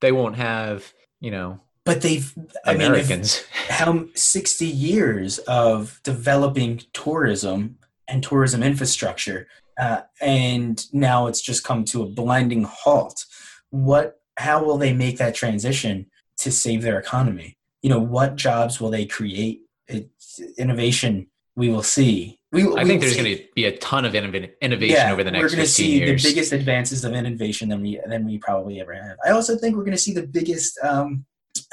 they 0.00 0.12
won't 0.12 0.36
have, 0.36 0.92
you 1.20 1.32
know, 1.32 1.60
but 1.86 2.02
they've, 2.02 2.34
I 2.66 2.72
mean, 2.74 2.88
Americans. 2.88 3.44
how 3.70 4.06
60 4.14 4.66
years 4.66 5.38
of 5.38 6.00
developing 6.02 6.82
tourism 6.92 7.78
and 8.08 8.22
tourism 8.22 8.62
infrastructure 8.62 9.48
uh, 9.78 10.02
and 10.20 10.84
now 10.92 11.28
it's 11.28 11.40
just 11.40 11.64
come 11.64 11.84
to 11.84 12.02
a 12.02 12.06
blinding 12.06 12.64
halt 12.64 13.24
what 13.70 14.20
how 14.36 14.62
will 14.62 14.76
they 14.76 14.92
make 14.92 15.16
that 15.18 15.34
transition 15.34 16.06
to 16.36 16.50
save 16.50 16.82
their 16.82 16.98
economy 16.98 17.56
you 17.82 17.88
know 17.88 17.98
what 17.98 18.36
jobs 18.36 18.80
will 18.80 18.90
they 18.90 19.06
create 19.06 19.62
it's 19.88 20.40
innovation 20.58 21.26
we 21.54 21.68
will 21.68 21.82
see 21.82 22.38
we, 22.52 22.62
I 22.62 22.82
we 22.82 22.84
think 22.84 23.00
there's 23.00 23.16
going 23.16 23.36
to 23.36 23.44
be 23.54 23.64
a 23.64 23.76
ton 23.78 24.04
of 24.04 24.14
innovation 24.14 24.96
yeah, 24.96 25.12
over 25.12 25.24
the 25.24 25.30
next. 25.30 25.42
we're 25.42 25.48
going 25.48 25.60
to 25.62 25.66
see 25.66 25.98
years. 25.98 26.22
the 26.22 26.30
biggest 26.30 26.52
advances 26.52 27.04
of 27.04 27.12
innovation 27.12 27.68
than 27.68 27.82
we 27.82 28.00
than 28.06 28.24
we 28.24 28.38
probably 28.38 28.80
ever 28.80 28.94
have. 28.94 29.16
I 29.26 29.30
also 29.30 29.56
think 29.56 29.76
we're 29.76 29.84
going 29.84 29.96
to 29.96 30.02
see 30.02 30.14
the 30.14 30.26
biggest. 30.26 30.78
Um, 30.82 31.26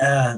uh, 0.04 0.38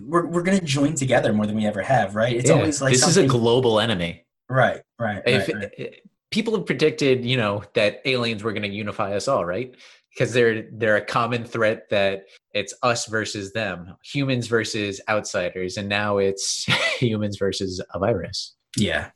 we're 0.00 0.26
we're 0.26 0.42
going 0.42 0.58
to 0.58 0.64
join 0.64 0.94
together 0.94 1.32
more 1.32 1.46
than 1.46 1.56
we 1.56 1.66
ever 1.66 1.82
have, 1.82 2.14
right? 2.14 2.34
It's 2.34 2.48
Yeah, 2.50 2.56
always 2.56 2.80
like 2.82 2.92
this 2.92 3.06
is 3.06 3.16
a 3.16 3.26
global 3.26 3.80
enemy. 3.80 4.24
right, 4.48 4.80
right, 4.98 5.22
If 5.26 5.48
right, 5.48 5.70
right. 5.78 5.94
people 6.30 6.56
have 6.56 6.66
predicted, 6.66 7.24
you 7.24 7.36
know, 7.36 7.62
that 7.74 8.00
aliens 8.04 8.42
were 8.42 8.52
going 8.52 8.62
to 8.62 8.68
unify 8.68 9.14
us 9.14 9.28
all, 9.28 9.44
right? 9.44 9.74
Because 10.10 10.32
they're 10.32 10.68
they're 10.72 10.96
a 10.96 11.04
common 11.04 11.44
threat 11.44 11.88
that 11.90 12.26
it's 12.52 12.74
us 12.82 13.06
versus 13.06 13.52
them, 13.52 13.96
humans 14.04 14.46
versus 14.46 15.00
outsiders, 15.08 15.76
and 15.76 15.88
now 15.88 16.18
it's 16.18 16.64
humans 16.98 17.36
versus 17.38 17.82
a 17.92 17.98
virus. 17.98 18.54
Yeah, 18.76 19.10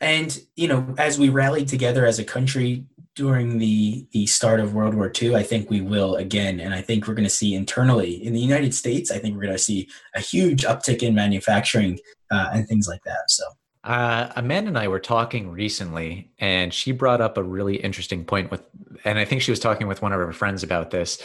and 0.00 0.38
you 0.56 0.68
know, 0.68 0.94
as 0.98 1.18
we 1.18 1.28
rallied 1.28 1.68
together 1.68 2.04
as 2.06 2.18
a 2.18 2.24
country 2.24 2.84
during 3.16 3.58
the 3.58 4.06
the 4.12 4.26
start 4.26 4.60
of 4.60 4.74
World 4.74 4.94
War 4.94 5.10
II, 5.20 5.34
I 5.34 5.42
think 5.42 5.70
we 5.70 5.80
will 5.80 6.16
again, 6.16 6.60
and 6.60 6.74
I 6.74 6.80
think 6.80 7.06
we're 7.06 7.14
going 7.14 7.24
to 7.24 7.30
see 7.30 7.54
internally 7.54 8.24
in 8.24 8.32
the 8.32 8.40
United 8.40 8.74
States. 8.74 9.10
I 9.10 9.18
think 9.18 9.34
we're 9.34 9.42
going 9.42 9.56
to 9.56 9.62
see 9.62 9.88
a 10.14 10.20
huge 10.20 10.62
uptick 10.62 11.02
in 11.02 11.14
manufacturing 11.14 11.98
uh, 12.30 12.50
and 12.52 12.66
things 12.68 12.88
like 12.88 13.02
that. 13.04 13.24
So 13.28 13.44
Uh, 13.82 14.30
Amanda 14.36 14.68
and 14.68 14.78
I 14.78 14.88
were 14.88 15.00
talking 15.00 15.50
recently, 15.50 16.30
and 16.38 16.72
she 16.72 16.92
brought 16.92 17.20
up 17.20 17.36
a 17.38 17.42
really 17.42 17.76
interesting 17.76 18.24
point 18.24 18.50
with, 18.50 18.62
and 19.04 19.18
I 19.18 19.24
think 19.24 19.42
she 19.42 19.50
was 19.50 19.60
talking 19.60 19.86
with 19.88 20.02
one 20.02 20.12
of 20.12 20.20
her 20.20 20.32
friends 20.32 20.62
about 20.62 20.90
this, 20.90 21.20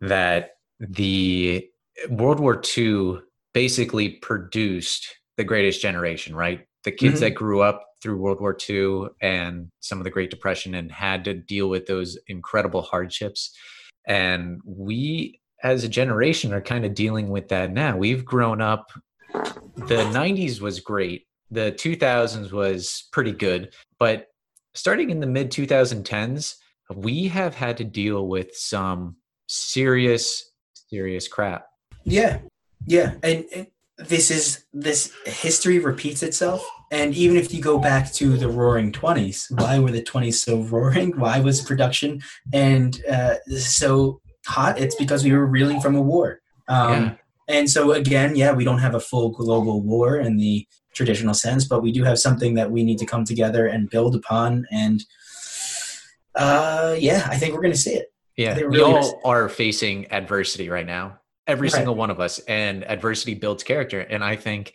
that 0.00 0.52
the 0.80 1.68
World 2.08 2.40
War 2.40 2.60
II 2.76 3.20
basically 3.52 4.08
produced 4.08 5.06
the 5.36 5.44
greatest 5.44 5.80
generation, 5.82 6.34
right? 6.34 6.66
The 6.84 6.92
kids 6.92 7.16
mm-hmm. 7.16 7.24
that 7.24 7.30
grew 7.34 7.60
up 7.60 7.86
through 8.02 8.16
World 8.16 8.40
War 8.40 8.56
II 8.68 9.06
and 9.20 9.68
some 9.80 9.98
of 9.98 10.04
the 10.04 10.10
Great 10.10 10.30
Depression 10.30 10.74
and 10.74 10.90
had 10.90 11.24
to 11.24 11.34
deal 11.34 11.68
with 11.68 11.86
those 11.86 12.18
incredible 12.26 12.82
hardships. 12.82 13.56
And 14.06 14.60
we, 14.64 15.40
as 15.62 15.84
a 15.84 15.88
generation, 15.88 16.52
are 16.52 16.60
kind 16.60 16.84
of 16.84 16.94
dealing 16.94 17.30
with 17.30 17.48
that 17.48 17.72
now. 17.72 17.96
We've 17.96 18.24
grown 18.24 18.60
up, 18.60 18.90
the 19.32 20.04
90s 20.10 20.60
was 20.60 20.80
great, 20.80 21.26
the 21.50 21.72
2000s 21.72 22.50
was 22.50 23.08
pretty 23.12 23.32
good, 23.32 23.72
but 23.98 24.26
starting 24.74 25.10
in 25.10 25.20
the 25.20 25.26
mid 25.26 25.50
2010s, 25.50 26.56
we 26.94 27.28
have 27.28 27.54
had 27.54 27.76
to 27.76 27.84
deal 27.84 28.26
with 28.26 28.54
some 28.54 29.16
serious, 29.46 30.50
serious 30.74 31.28
crap. 31.28 31.66
Yeah. 32.04 32.38
Yeah. 32.86 33.14
And, 33.22 33.44
and 33.54 33.66
this 33.98 34.30
is 34.30 34.64
this 34.72 35.12
history 35.24 35.78
repeats 35.78 36.22
itself 36.22 36.66
and 36.92 37.14
even 37.14 37.36
if 37.36 37.52
you 37.52 37.60
go 37.60 37.78
back 37.78 38.12
to 38.12 38.36
the 38.36 38.48
roaring 38.48 38.92
20s 38.92 39.50
why 39.60 39.78
were 39.78 39.90
the 39.90 40.02
20s 40.02 40.34
so 40.34 40.62
roaring? 40.62 41.10
Why 41.18 41.40
was 41.40 41.60
production 41.60 42.20
and 42.52 43.02
uh, 43.10 43.36
so 43.56 44.20
hot? 44.46 44.78
It's 44.78 44.94
because 44.94 45.24
we 45.24 45.32
were 45.32 45.46
reeling 45.46 45.80
from 45.80 45.96
a 45.96 46.02
war. 46.02 46.40
Um, 46.68 46.92
yeah. 46.92 47.14
and 47.48 47.68
so 47.68 47.90
again 47.90 48.36
yeah 48.36 48.52
we 48.52 48.64
don't 48.64 48.78
have 48.78 48.94
a 48.94 49.00
full 49.00 49.30
global 49.30 49.82
war 49.82 50.18
in 50.18 50.36
the 50.36 50.64
traditional 50.94 51.34
sense 51.34 51.66
but 51.66 51.82
we 51.82 51.90
do 51.90 52.04
have 52.04 52.18
something 52.18 52.54
that 52.54 52.70
we 52.70 52.84
need 52.84 52.98
to 52.98 53.06
come 53.06 53.24
together 53.24 53.66
and 53.66 53.90
build 53.90 54.14
upon. 54.14 54.66
And 54.70 55.02
uh, 56.34 56.94
yeah 56.98 57.26
i 57.30 57.36
think 57.36 57.54
we're 57.54 57.62
going 57.62 57.72
to 57.72 57.78
see 57.78 57.94
it. 57.94 58.12
Yeah. 58.36 58.64
We 58.66 58.80
all 58.80 59.20
are 59.24 59.48
facing 59.48 60.10
adversity 60.10 60.68
right 60.68 60.86
now. 60.86 61.18
Every 61.46 61.66
right. 61.66 61.72
single 61.72 61.94
one 61.94 62.10
of 62.10 62.18
us. 62.18 62.38
And 62.40 62.82
adversity 62.84 63.34
builds 63.34 63.62
character. 63.62 64.00
And 64.00 64.22
i 64.22 64.36
think 64.36 64.74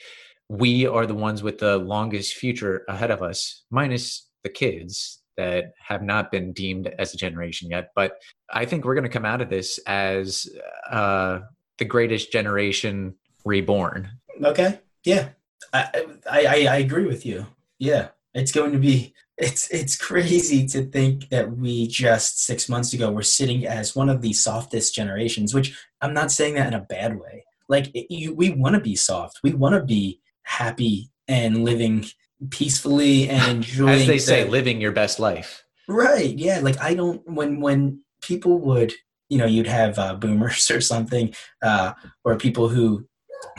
we 0.49 0.87
are 0.87 1.05
the 1.05 1.15
ones 1.15 1.43
with 1.43 1.57
the 1.59 1.77
longest 1.77 2.35
future 2.35 2.83
ahead 2.87 3.11
of 3.11 3.21
us 3.21 3.63
minus 3.69 4.29
the 4.43 4.49
kids 4.49 5.21
that 5.35 5.73
have 5.85 6.01
not 6.01 6.31
been 6.31 6.51
deemed 6.51 6.87
as 6.97 7.13
a 7.13 7.17
generation 7.17 7.69
yet. 7.69 7.91
But 7.95 8.17
i 8.51 8.65
think 8.65 8.85
we're 8.85 8.95
going 8.95 9.03
to 9.03 9.09
come 9.09 9.25
out 9.25 9.41
of 9.41 9.49
this 9.49 9.79
as 9.85 10.47
uh, 10.89 11.39
the 11.77 11.85
greatest 11.85 12.31
generation 12.31 13.15
reborn. 13.45 14.09
Okay. 14.43 14.79
Yeah. 15.03 15.29
I, 15.73 16.05
I 16.29 16.67
i 16.67 16.77
agree 16.77 17.05
with 17.05 17.25
you. 17.25 17.47
Yeah. 17.79 18.09
It's 18.33 18.51
going 18.51 18.71
to 18.71 18.79
be 18.79 19.13
it's 19.37 19.69
it's 19.69 19.95
crazy 19.95 20.65
to 20.67 20.83
think 20.85 21.29
that 21.29 21.55
we 21.57 21.87
just 21.87 22.43
six 22.43 22.67
months 22.67 22.93
ago 22.93 23.11
were 23.11 23.21
sitting 23.21 23.67
as 23.67 23.95
one 23.95 24.09
of 24.09 24.21
the 24.21 24.33
softest 24.33 24.95
generations 24.95 25.53
which 25.53 25.77
i'm 26.01 26.13
not 26.13 26.31
saying 26.31 26.55
that 26.55 26.67
in 26.67 26.73
a 26.73 26.79
bad 26.81 27.19
way. 27.19 27.45
Like 27.69 27.93
it, 27.93 28.11
you, 28.13 28.33
we 28.33 28.49
want 28.49 28.75
to 28.75 28.81
be 28.81 28.95
soft. 28.95 29.39
We 29.43 29.53
want 29.53 29.75
to 29.75 29.83
be 29.83 30.21
happy 30.47 31.11
and 31.27 31.63
living 31.63 32.05
peacefully 32.49 33.29
and 33.29 33.57
enjoying 33.57 34.01
as 34.01 34.07
they 34.07 34.17
say 34.17 34.47
living 34.47 34.79
your 34.79 34.91
best 34.91 35.19
life 35.19 35.63
right 35.87 36.37
yeah 36.37 36.59
like 36.61 36.79
i 36.81 36.93
don't 36.93 37.21
when 37.29 37.59
when 37.59 37.99
people 38.21 38.59
would 38.59 38.93
you 39.29 39.37
know 39.37 39.45
you'd 39.45 39.67
have 39.67 39.99
uh, 39.99 40.13
boomers 40.15 40.71
or 40.71 40.81
something 40.81 41.33
uh, 41.61 41.93
or 42.23 42.37
people 42.37 42.69
who 42.69 43.05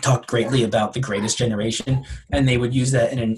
talked 0.01 0.27
greatly 0.27 0.63
about 0.63 0.93
the 0.93 1.01
greatest 1.01 1.39
generation, 1.39 2.05
and 2.33 2.49
they 2.49 2.57
would 2.57 2.75
use 2.75 2.93
that 2.93 3.13
in 3.13 3.37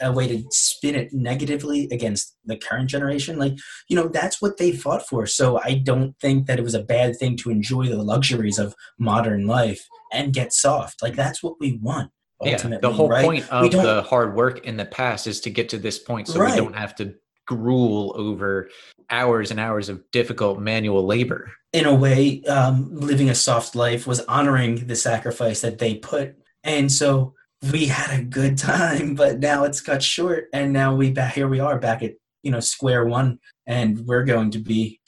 a, 0.00 0.08
a, 0.08 0.12
way 0.12 0.28
to 0.28 0.44
spin 0.50 0.94
it 0.94 1.12
negatively 1.12 1.88
against 1.90 2.36
the 2.44 2.56
current 2.56 2.88
generation. 2.88 3.38
Like, 3.38 3.54
you 3.88 3.96
know, 3.96 4.08
that's 4.08 4.40
what 4.40 4.56
they 4.56 4.72
fought 4.72 5.06
for. 5.06 5.26
So 5.26 5.60
I 5.62 5.74
don't 5.74 6.18
think 6.20 6.46
that 6.46 6.58
it 6.58 6.62
was 6.62 6.74
a 6.74 6.82
bad 6.82 7.16
thing 7.18 7.36
to 7.38 7.50
enjoy 7.50 7.86
the 7.86 8.02
luxuries 8.02 8.58
of 8.58 8.74
modern 8.98 9.46
life 9.46 9.86
and 10.12 10.32
get 10.32 10.52
soft. 10.52 11.02
Like, 11.02 11.16
that's 11.16 11.42
what 11.42 11.56
we 11.60 11.78
want. 11.82 12.10
Ultimately, 12.46 12.76
yeah, 12.76 12.78
the 12.80 12.92
whole 12.92 13.08
right? 13.08 13.24
point 13.24 13.50
of 13.50 13.70
the 13.70 14.02
hard 14.02 14.34
work 14.34 14.64
in 14.66 14.76
the 14.76 14.84
past 14.84 15.26
is 15.26 15.40
to 15.42 15.50
get 15.50 15.68
to 15.70 15.78
this 15.78 15.98
point 15.98 16.28
so 16.28 16.40
right. 16.40 16.52
we 16.52 16.56
don't 16.56 16.76
have 16.76 16.94
to 16.96 17.14
gruel 17.46 18.14
over 18.16 18.70
hours 19.10 19.50
and 19.50 19.60
hours 19.60 19.88
of 19.88 20.02
difficult 20.10 20.58
manual 20.58 21.04
labor. 21.04 21.52
In 21.72 21.86
a 21.86 21.94
way, 21.94 22.42
um, 22.44 22.88
living 22.94 23.28
a 23.28 23.34
soft 23.34 23.74
life 23.74 24.06
was 24.06 24.20
honoring 24.20 24.86
the 24.86 24.96
sacrifice 24.96 25.60
that 25.60 25.78
they 25.78 25.96
put. 25.96 26.36
And 26.62 26.90
so 26.90 27.34
we 27.72 27.86
had 27.86 28.18
a 28.18 28.22
good 28.22 28.56
time, 28.58 29.14
but 29.14 29.40
now 29.40 29.64
it's 29.64 29.80
cut 29.80 30.02
short. 30.02 30.46
And 30.52 30.72
now 30.72 30.94
we 30.94 31.10
back 31.10 31.34
here 31.34 31.48
we 31.48 31.60
are 31.60 31.78
back 31.78 32.02
at, 32.02 32.12
you 32.42 32.50
know, 32.50 32.60
square 32.60 33.04
one. 33.04 33.38
And 33.66 34.06
we're 34.06 34.24
going 34.24 34.50
to 34.52 34.58
be 34.58 35.00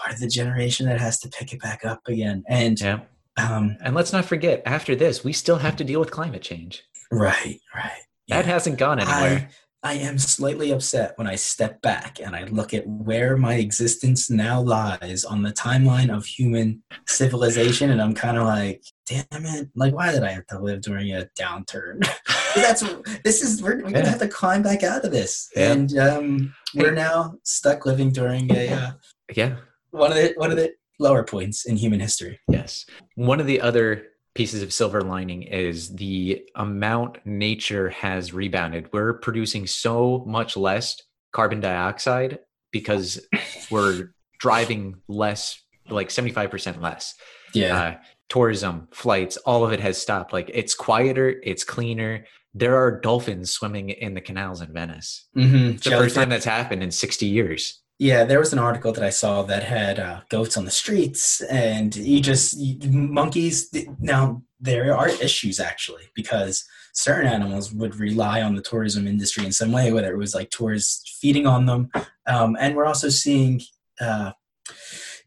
part 0.00 0.14
of 0.14 0.20
the 0.20 0.28
generation 0.28 0.86
that 0.86 1.00
has 1.00 1.18
to 1.20 1.28
pick 1.28 1.52
it 1.52 1.60
back 1.60 1.84
up 1.84 2.00
again. 2.06 2.44
And 2.48 2.80
yeah. 2.80 3.00
Um, 3.36 3.76
and 3.80 3.94
let's 3.94 4.12
not 4.12 4.24
forget, 4.24 4.62
after 4.64 4.94
this, 4.94 5.24
we 5.24 5.32
still 5.32 5.58
have 5.58 5.76
to 5.76 5.84
deal 5.84 6.00
with 6.00 6.10
climate 6.10 6.42
change. 6.42 6.84
Right, 7.10 7.60
right. 7.74 8.02
That 8.28 8.46
hasn't 8.46 8.78
gone 8.78 9.00
anywhere. 9.00 9.48
I, 9.82 9.90
I 9.90 9.94
am 9.94 10.16
slightly 10.16 10.70
upset 10.70 11.12
when 11.16 11.26
I 11.26 11.34
step 11.34 11.82
back 11.82 12.18
and 12.18 12.34
I 12.34 12.44
look 12.44 12.72
at 12.72 12.86
where 12.86 13.36
my 13.36 13.56
existence 13.56 14.30
now 14.30 14.62
lies 14.62 15.26
on 15.26 15.42
the 15.42 15.52
timeline 15.52 16.08
of 16.08 16.24
human 16.24 16.82
civilization, 17.06 17.90
and 17.90 18.00
I'm 18.00 18.14
kind 18.14 18.38
of 18.38 18.46
like, 18.46 18.82
damn 19.04 19.26
it! 19.30 19.68
Like, 19.74 19.92
why 19.92 20.10
did 20.10 20.22
I 20.22 20.30
have 20.30 20.46
to 20.46 20.58
live 20.58 20.80
during 20.80 21.12
a 21.12 21.28
downturn? 21.38 22.08
That's 22.54 22.82
this 23.24 23.42
is 23.42 23.62
we're, 23.62 23.82
we're 23.82 23.90
yeah. 23.90 23.96
gonna 23.96 24.08
have 24.08 24.20
to 24.20 24.28
climb 24.28 24.62
back 24.62 24.82
out 24.84 25.04
of 25.04 25.10
this, 25.12 25.50
yeah. 25.54 25.72
and 25.72 25.98
um, 25.98 26.54
we're 26.74 26.94
now 26.94 27.34
stuck 27.42 27.84
living 27.84 28.10
during 28.10 28.50
a 28.56 28.72
uh, 28.72 28.92
yeah 29.36 29.56
one 29.90 30.10
of 30.10 30.16
the 30.16 30.32
one 30.36 30.50
of 30.50 30.56
the 30.56 30.72
lower 30.98 31.24
points 31.24 31.66
in 31.66 31.76
human 31.76 32.00
history. 32.00 32.40
Yes, 32.48 32.86
one 33.14 33.40
of 33.40 33.46
the 33.46 33.60
other 33.60 34.06
pieces 34.34 34.62
of 34.62 34.72
silver 34.72 35.00
lining 35.00 35.42
is 35.42 35.94
the 35.94 36.44
amount 36.56 37.18
nature 37.24 37.90
has 37.90 38.32
rebounded. 38.32 38.88
We're 38.92 39.14
producing 39.14 39.66
so 39.66 40.24
much 40.26 40.56
less 40.56 41.00
carbon 41.32 41.60
dioxide 41.60 42.40
because 42.72 43.24
we're 43.70 44.10
driving 44.40 44.96
less, 45.08 45.62
like 45.88 46.08
75% 46.08 46.80
less. 46.80 47.14
Yeah. 47.54 47.76
Uh, 47.76 47.94
tourism, 48.28 48.88
flights, 48.90 49.36
all 49.38 49.64
of 49.64 49.72
it 49.72 49.80
has 49.80 50.00
stopped. 50.00 50.32
Like 50.32 50.50
it's 50.52 50.74
quieter, 50.74 51.40
it's 51.42 51.62
cleaner. 51.62 52.24
There 52.52 52.76
are 52.76 53.00
dolphins 53.00 53.50
swimming 53.50 53.90
in 53.90 54.14
the 54.14 54.20
canals 54.20 54.60
in 54.60 54.72
Venice. 54.72 55.28
Mm-hmm. 55.36 55.76
It's 55.76 55.84
the 55.84 55.90
first 55.90 56.14
time 56.14 56.28
that's 56.28 56.44
happened 56.44 56.82
in 56.82 56.90
60 56.90 57.26
years. 57.26 57.80
Yeah, 57.98 58.24
there 58.24 58.40
was 58.40 58.52
an 58.52 58.58
article 58.58 58.92
that 58.92 59.04
I 59.04 59.10
saw 59.10 59.42
that 59.42 59.62
had 59.62 60.00
uh, 60.00 60.20
goats 60.28 60.56
on 60.56 60.64
the 60.64 60.70
streets, 60.70 61.40
and 61.42 61.94
you 61.94 62.20
just 62.20 62.56
you, 62.58 62.90
monkeys. 62.90 63.72
Now 64.00 64.42
there 64.60 64.96
are 64.96 65.08
issues 65.08 65.60
actually 65.60 66.10
because 66.14 66.64
certain 66.92 67.30
animals 67.30 67.72
would 67.72 67.94
rely 67.96 68.42
on 68.42 68.56
the 68.56 68.62
tourism 68.62 69.06
industry 69.06 69.44
in 69.44 69.52
some 69.52 69.70
way, 69.70 69.92
whether 69.92 70.12
it 70.12 70.18
was 70.18 70.34
like 70.34 70.50
tourists 70.50 71.18
feeding 71.20 71.46
on 71.46 71.66
them, 71.66 71.90
um, 72.26 72.56
and 72.58 72.74
we're 72.74 72.84
also 72.84 73.08
seeing 73.08 73.60
uh, 74.00 74.32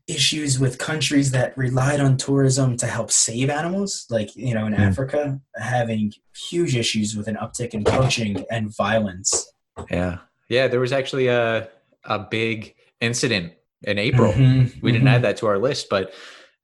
issues 0.08 0.60
with 0.60 0.78
countries 0.78 1.32
that 1.32 1.58
relied 1.58 2.02
on 2.02 2.18
tourism 2.18 2.76
to 2.78 2.88
help 2.88 3.12
save 3.12 3.50
animals, 3.50 4.06
like 4.10 4.36
you 4.36 4.54
know 4.54 4.66
in 4.66 4.74
mm. 4.74 4.80
Africa, 4.80 5.40
having 5.56 6.12
huge 6.50 6.76
issues 6.76 7.16
with 7.16 7.30
an 7.30 7.38
uptick 7.38 7.74
in 7.74 7.86
poaching 7.86 8.46
and 8.52 8.76
violence. 8.76 9.50
Yeah, 9.90 10.18
yeah, 10.50 10.68
there 10.68 10.82
was 10.82 10.92
actually 10.92 11.28
a 11.28 11.70
a 12.08 12.20
big 12.20 12.76
incident 13.00 13.54
in 13.84 14.00
April. 14.00 14.34
Mm-hmm, 14.34 14.80
we 14.82 14.92
didn't 14.92 15.06
mm-hmm. 15.06 15.16
add 15.16 15.22
that 15.24 15.38
to 15.38 15.48
our 15.48 15.60
list, 15.60 15.88
but 15.90 16.14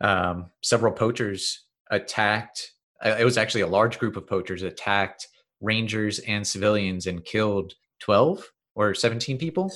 um, 0.01 0.47
several 0.61 0.91
poachers 0.91 1.65
attacked. 1.91 2.71
Uh, 3.03 3.15
it 3.19 3.25
was 3.25 3.37
actually 3.37 3.61
a 3.61 3.67
large 3.67 3.99
group 3.99 4.17
of 4.17 4.25
poachers 4.25 4.63
attacked 4.63 5.27
rangers 5.61 6.19
and 6.19 6.45
civilians 6.45 7.07
and 7.07 7.23
killed 7.23 7.73
12 7.99 8.43
or 8.75 8.93
17 8.93 9.37
people. 9.37 9.71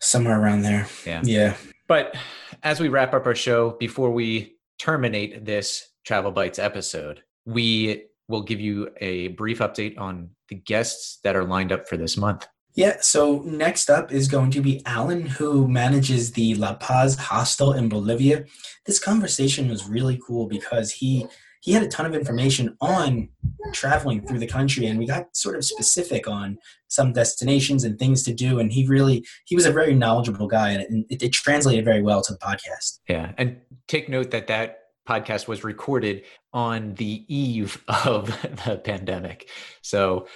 Somewhere 0.00 0.40
around 0.40 0.62
there. 0.62 0.86
Yeah. 1.06 1.22
Yeah. 1.24 1.56
But 1.86 2.16
as 2.62 2.80
we 2.80 2.88
wrap 2.88 3.14
up 3.14 3.26
our 3.26 3.34
show, 3.34 3.70
before 3.70 4.10
we 4.10 4.56
terminate 4.78 5.44
this 5.44 5.88
Travel 6.04 6.30
Bites 6.30 6.58
episode, 6.58 7.22
we 7.46 8.04
will 8.28 8.42
give 8.42 8.60
you 8.60 8.90
a 9.00 9.28
brief 9.28 9.58
update 9.60 9.98
on 9.98 10.30
the 10.48 10.54
guests 10.54 11.18
that 11.24 11.34
are 11.34 11.44
lined 11.44 11.72
up 11.72 11.88
for 11.88 11.96
this 11.96 12.16
month. 12.16 12.46
Yeah, 12.78 12.98
so 13.00 13.42
next 13.44 13.90
up 13.90 14.12
is 14.12 14.28
going 14.28 14.52
to 14.52 14.60
be 14.60 14.82
Alan, 14.86 15.26
who 15.26 15.66
manages 15.66 16.30
the 16.30 16.54
La 16.54 16.74
Paz 16.74 17.16
hostel 17.16 17.72
in 17.72 17.88
Bolivia. 17.88 18.44
This 18.86 19.00
conversation 19.00 19.68
was 19.68 19.88
really 19.88 20.20
cool 20.24 20.46
because 20.46 20.92
he 20.92 21.26
he 21.60 21.72
had 21.72 21.82
a 21.82 21.88
ton 21.88 22.06
of 22.06 22.14
information 22.14 22.76
on 22.80 23.30
traveling 23.72 24.24
through 24.24 24.38
the 24.38 24.46
country 24.46 24.86
and 24.86 24.96
we 24.96 25.08
got 25.08 25.36
sort 25.36 25.56
of 25.56 25.64
specific 25.64 26.28
on 26.28 26.56
some 26.86 27.12
destinations 27.12 27.82
and 27.82 27.98
things 27.98 28.22
to 28.22 28.32
do 28.32 28.60
and 28.60 28.70
he 28.70 28.86
really 28.86 29.26
he 29.44 29.56
was 29.56 29.66
a 29.66 29.72
very 29.72 29.92
knowledgeable 29.92 30.46
guy 30.46 30.70
and 30.70 31.04
it, 31.10 31.20
it 31.20 31.32
translated 31.32 31.84
very 31.84 32.00
well 32.00 32.22
to 32.22 32.32
the 32.32 32.38
podcast 32.38 33.00
yeah 33.08 33.32
and 33.38 33.56
take 33.88 34.08
note 34.08 34.30
that 34.30 34.46
that 34.46 34.78
podcast 35.06 35.48
was 35.48 35.64
recorded 35.64 36.22
on 36.52 36.94
the 36.94 37.24
eve 37.26 37.82
of 37.88 38.26
the 38.64 38.76
pandemic 38.76 39.50
so 39.82 40.28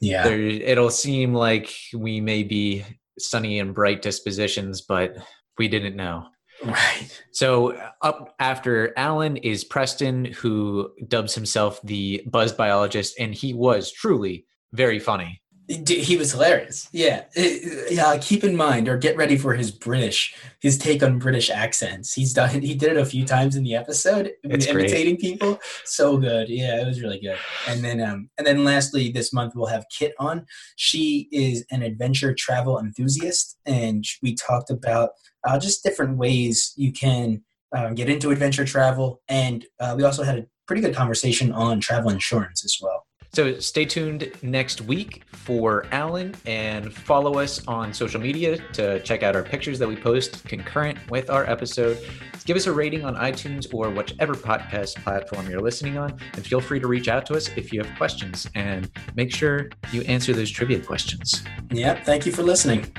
Yeah. 0.00 0.24
There, 0.24 0.40
it'll 0.40 0.90
seem 0.90 1.34
like 1.34 1.72
we 1.94 2.20
may 2.20 2.42
be 2.42 2.84
sunny 3.18 3.58
and 3.58 3.74
bright 3.74 4.02
dispositions, 4.02 4.82
but 4.82 5.16
we 5.58 5.68
didn't 5.68 5.96
know. 5.96 6.26
Right. 6.64 7.22
So 7.32 7.80
up 8.02 8.34
after 8.40 8.92
Alan 8.96 9.36
is 9.36 9.64
Preston, 9.64 10.26
who 10.26 10.90
dubs 11.06 11.34
himself 11.34 11.80
the 11.82 12.22
buzz 12.26 12.52
biologist, 12.52 13.18
and 13.18 13.34
he 13.34 13.54
was 13.54 13.92
truly 13.92 14.46
very 14.72 14.98
funny. 14.98 15.40
He 15.68 16.16
was 16.16 16.32
hilarious. 16.32 16.88
Yeah. 16.92 17.24
Yeah. 17.36 18.16
Keep 18.20 18.42
in 18.42 18.56
mind 18.56 18.88
or 18.88 18.96
get 18.96 19.18
ready 19.18 19.36
for 19.36 19.52
his 19.52 19.70
British, 19.70 20.34
his 20.60 20.78
take 20.78 21.02
on 21.02 21.18
British 21.18 21.50
accents. 21.50 22.14
He's 22.14 22.32
done 22.32 22.62
he 22.62 22.74
did 22.74 22.92
it 22.92 22.96
a 22.96 23.04
few 23.04 23.26
times 23.26 23.54
in 23.54 23.64
the 23.64 23.74
episode, 23.74 24.32
It's 24.44 24.66
imitating 24.66 25.16
great. 25.16 25.20
people. 25.20 25.60
So 25.84 26.16
good. 26.16 26.48
Yeah, 26.48 26.80
it 26.80 26.86
was 26.86 27.02
really 27.02 27.20
good. 27.20 27.36
And 27.66 27.84
then 27.84 28.00
um 28.00 28.30
and 28.38 28.46
then 28.46 28.64
lastly 28.64 29.10
this 29.12 29.30
month 29.32 29.52
we'll 29.54 29.66
have 29.66 29.84
Kit 29.96 30.14
on. 30.18 30.46
She 30.76 31.28
is 31.32 31.66
an 31.70 31.82
adventure 31.82 32.32
travel 32.34 32.78
enthusiast 32.78 33.58
and 33.66 34.04
we 34.22 34.34
talked 34.34 34.70
about 34.70 35.10
uh, 35.46 35.58
just 35.58 35.82
different 35.84 36.16
ways 36.16 36.72
you 36.76 36.92
can 36.92 37.42
um, 37.76 37.94
get 37.94 38.08
into 38.08 38.30
adventure 38.30 38.64
travel 38.64 39.20
and 39.28 39.66
uh, 39.80 39.94
we 39.96 40.02
also 40.02 40.22
had 40.22 40.38
a 40.38 40.46
pretty 40.66 40.80
good 40.80 40.94
conversation 40.94 41.52
on 41.52 41.78
travel 41.80 42.10
insurance 42.10 42.64
as 42.64 42.78
well. 42.80 43.04
So 43.32 43.58
stay 43.60 43.84
tuned 43.84 44.32
next 44.42 44.80
week 44.80 45.22
for 45.32 45.86
Alan 45.92 46.34
and 46.46 46.92
follow 46.92 47.38
us 47.38 47.66
on 47.68 47.92
social 47.92 48.20
media 48.20 48.58
to 48.72 49.00
check 49.00 49.22
out 49.22 49.36
our 49.36 49.42
pictures 49.42 49.78
that 49.78 49.88
we 49.88 49.96
post 49.96 50.44
concurrent 50.44 50.98
with 51.10 51.30
our 51.30 51.48
episode. 51.48 51.98
Give 52.46 52.56
us 52.56 52.66
a 52.66 52.72
rating 52.72 53.04
on 53.04 53.14
iTunes 53.16 53.72
or 53.72 53.90
whichever 53.90 54.34
podcast 54.34 54.96
platform 55.04 55.50
you're 55.50 55.60
listening 55.60 55.98
on, 55.98 56.18
and 56.32 56.46
feel 56.46 56.60
free 56.60 56.80
to 56.80 56.86
reach 56.86 57.06
out 57.06 57.26
to 57.26 57.34
us 57.34 57.50
if 57.56 57.72
you 57.72 57.82
have 57.82 57.94
questions. 57.98 58.48
And 58.54 58.90
make 59.14 59.34
sure 59.34 59.68
you 59.92 60.00
answer 60.02 60.32
those 60.32 60.50
trivia 60.50 60.80
questions. 60.80 61.44
Yeah, 61.70 62.02
thank 62.02 62.24
you 62.24 62.32
for 62.32 62.42
listening. 62.42 62.90